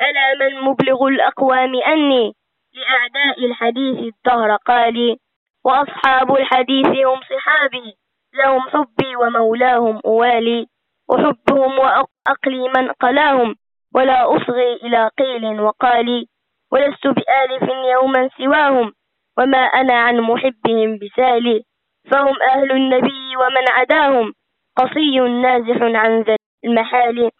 [0.00, 2.32] ألا من مبلغ الأقوام أني
[2.78, 5.16] لأعداء الحديث الدهر قالي
[5.64, 7.94] وأصحاب الحديث هم صحابي
[8.34, 10.66] لهم حبي ومولاهم أوالي
[11.10, 13.56] أحبهم وأقلي من قلاهم
[13.94, 16.26] ولا أصغي إلى قيل وقالي
[16.72, 17.62] ولست بآلف
[17.92, 18.92] يوما سواهم
[19.38, 21.62] وما أنا عن محبهم بسالي
[22.10, 24.32] فهم أهل النبي ومن عداهم
[24.76, 27.30] قصي نازح عن ذا المحال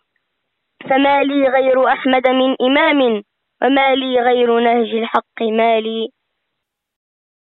[0.91, 3.23] فما لي غير أحمد من إمام.
[3.63, 6.09] وما لي غير نهج الحق مالي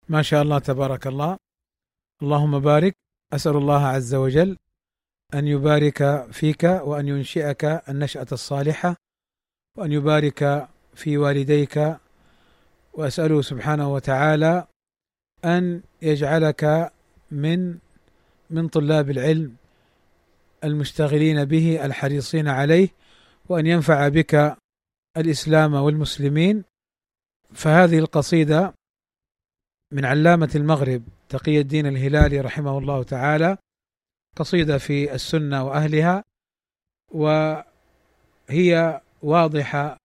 [0.08, 1.36] ما شاء الله تبارك الله.
[2.22, 2.94] اللهم بارك.
[3.32, 4.56] أسأل الله عز وجل
[5.34, 8.96] أن يبارك فيك وأن ينشئك النشأة الصالحة
[9.78, 11.96] وأن يبارك في والديك.
[12.92, 14.66] وأسأله سبحانه وتعالى
[15.44, 16.92] أن يجعلك
[17.30, 17.78] من
[18.50, 19.56] من طلاب العلم
[20.64, 22.88] المشتغلين به الحريصين عليه
[23.48, 24.56] وأن ينفع بك
[25.16, 26.64] الإسلام والمسلمين
[27.54, 28.74] فهذه القصيدة
[29.92, 33.56] من علامة المغرب تقي الدين الهلالي رحمه الله تعالى
[34.36, 36.24] قصيدة في السنة وأهلها
[37.12, 39.96] وهي واضحة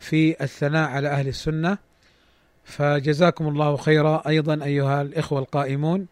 [0.00, 1.78] في الثناء على أهل السنة
[2.64, 6.08] فجزاكم الله خيرا أيضا أيها الإخوة القائمون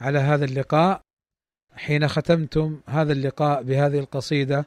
[0.00, 1.00] على هذا اللقاء.
[1.74, 4.66] حين ختمتم هذا اللقاء بهذه القصيدة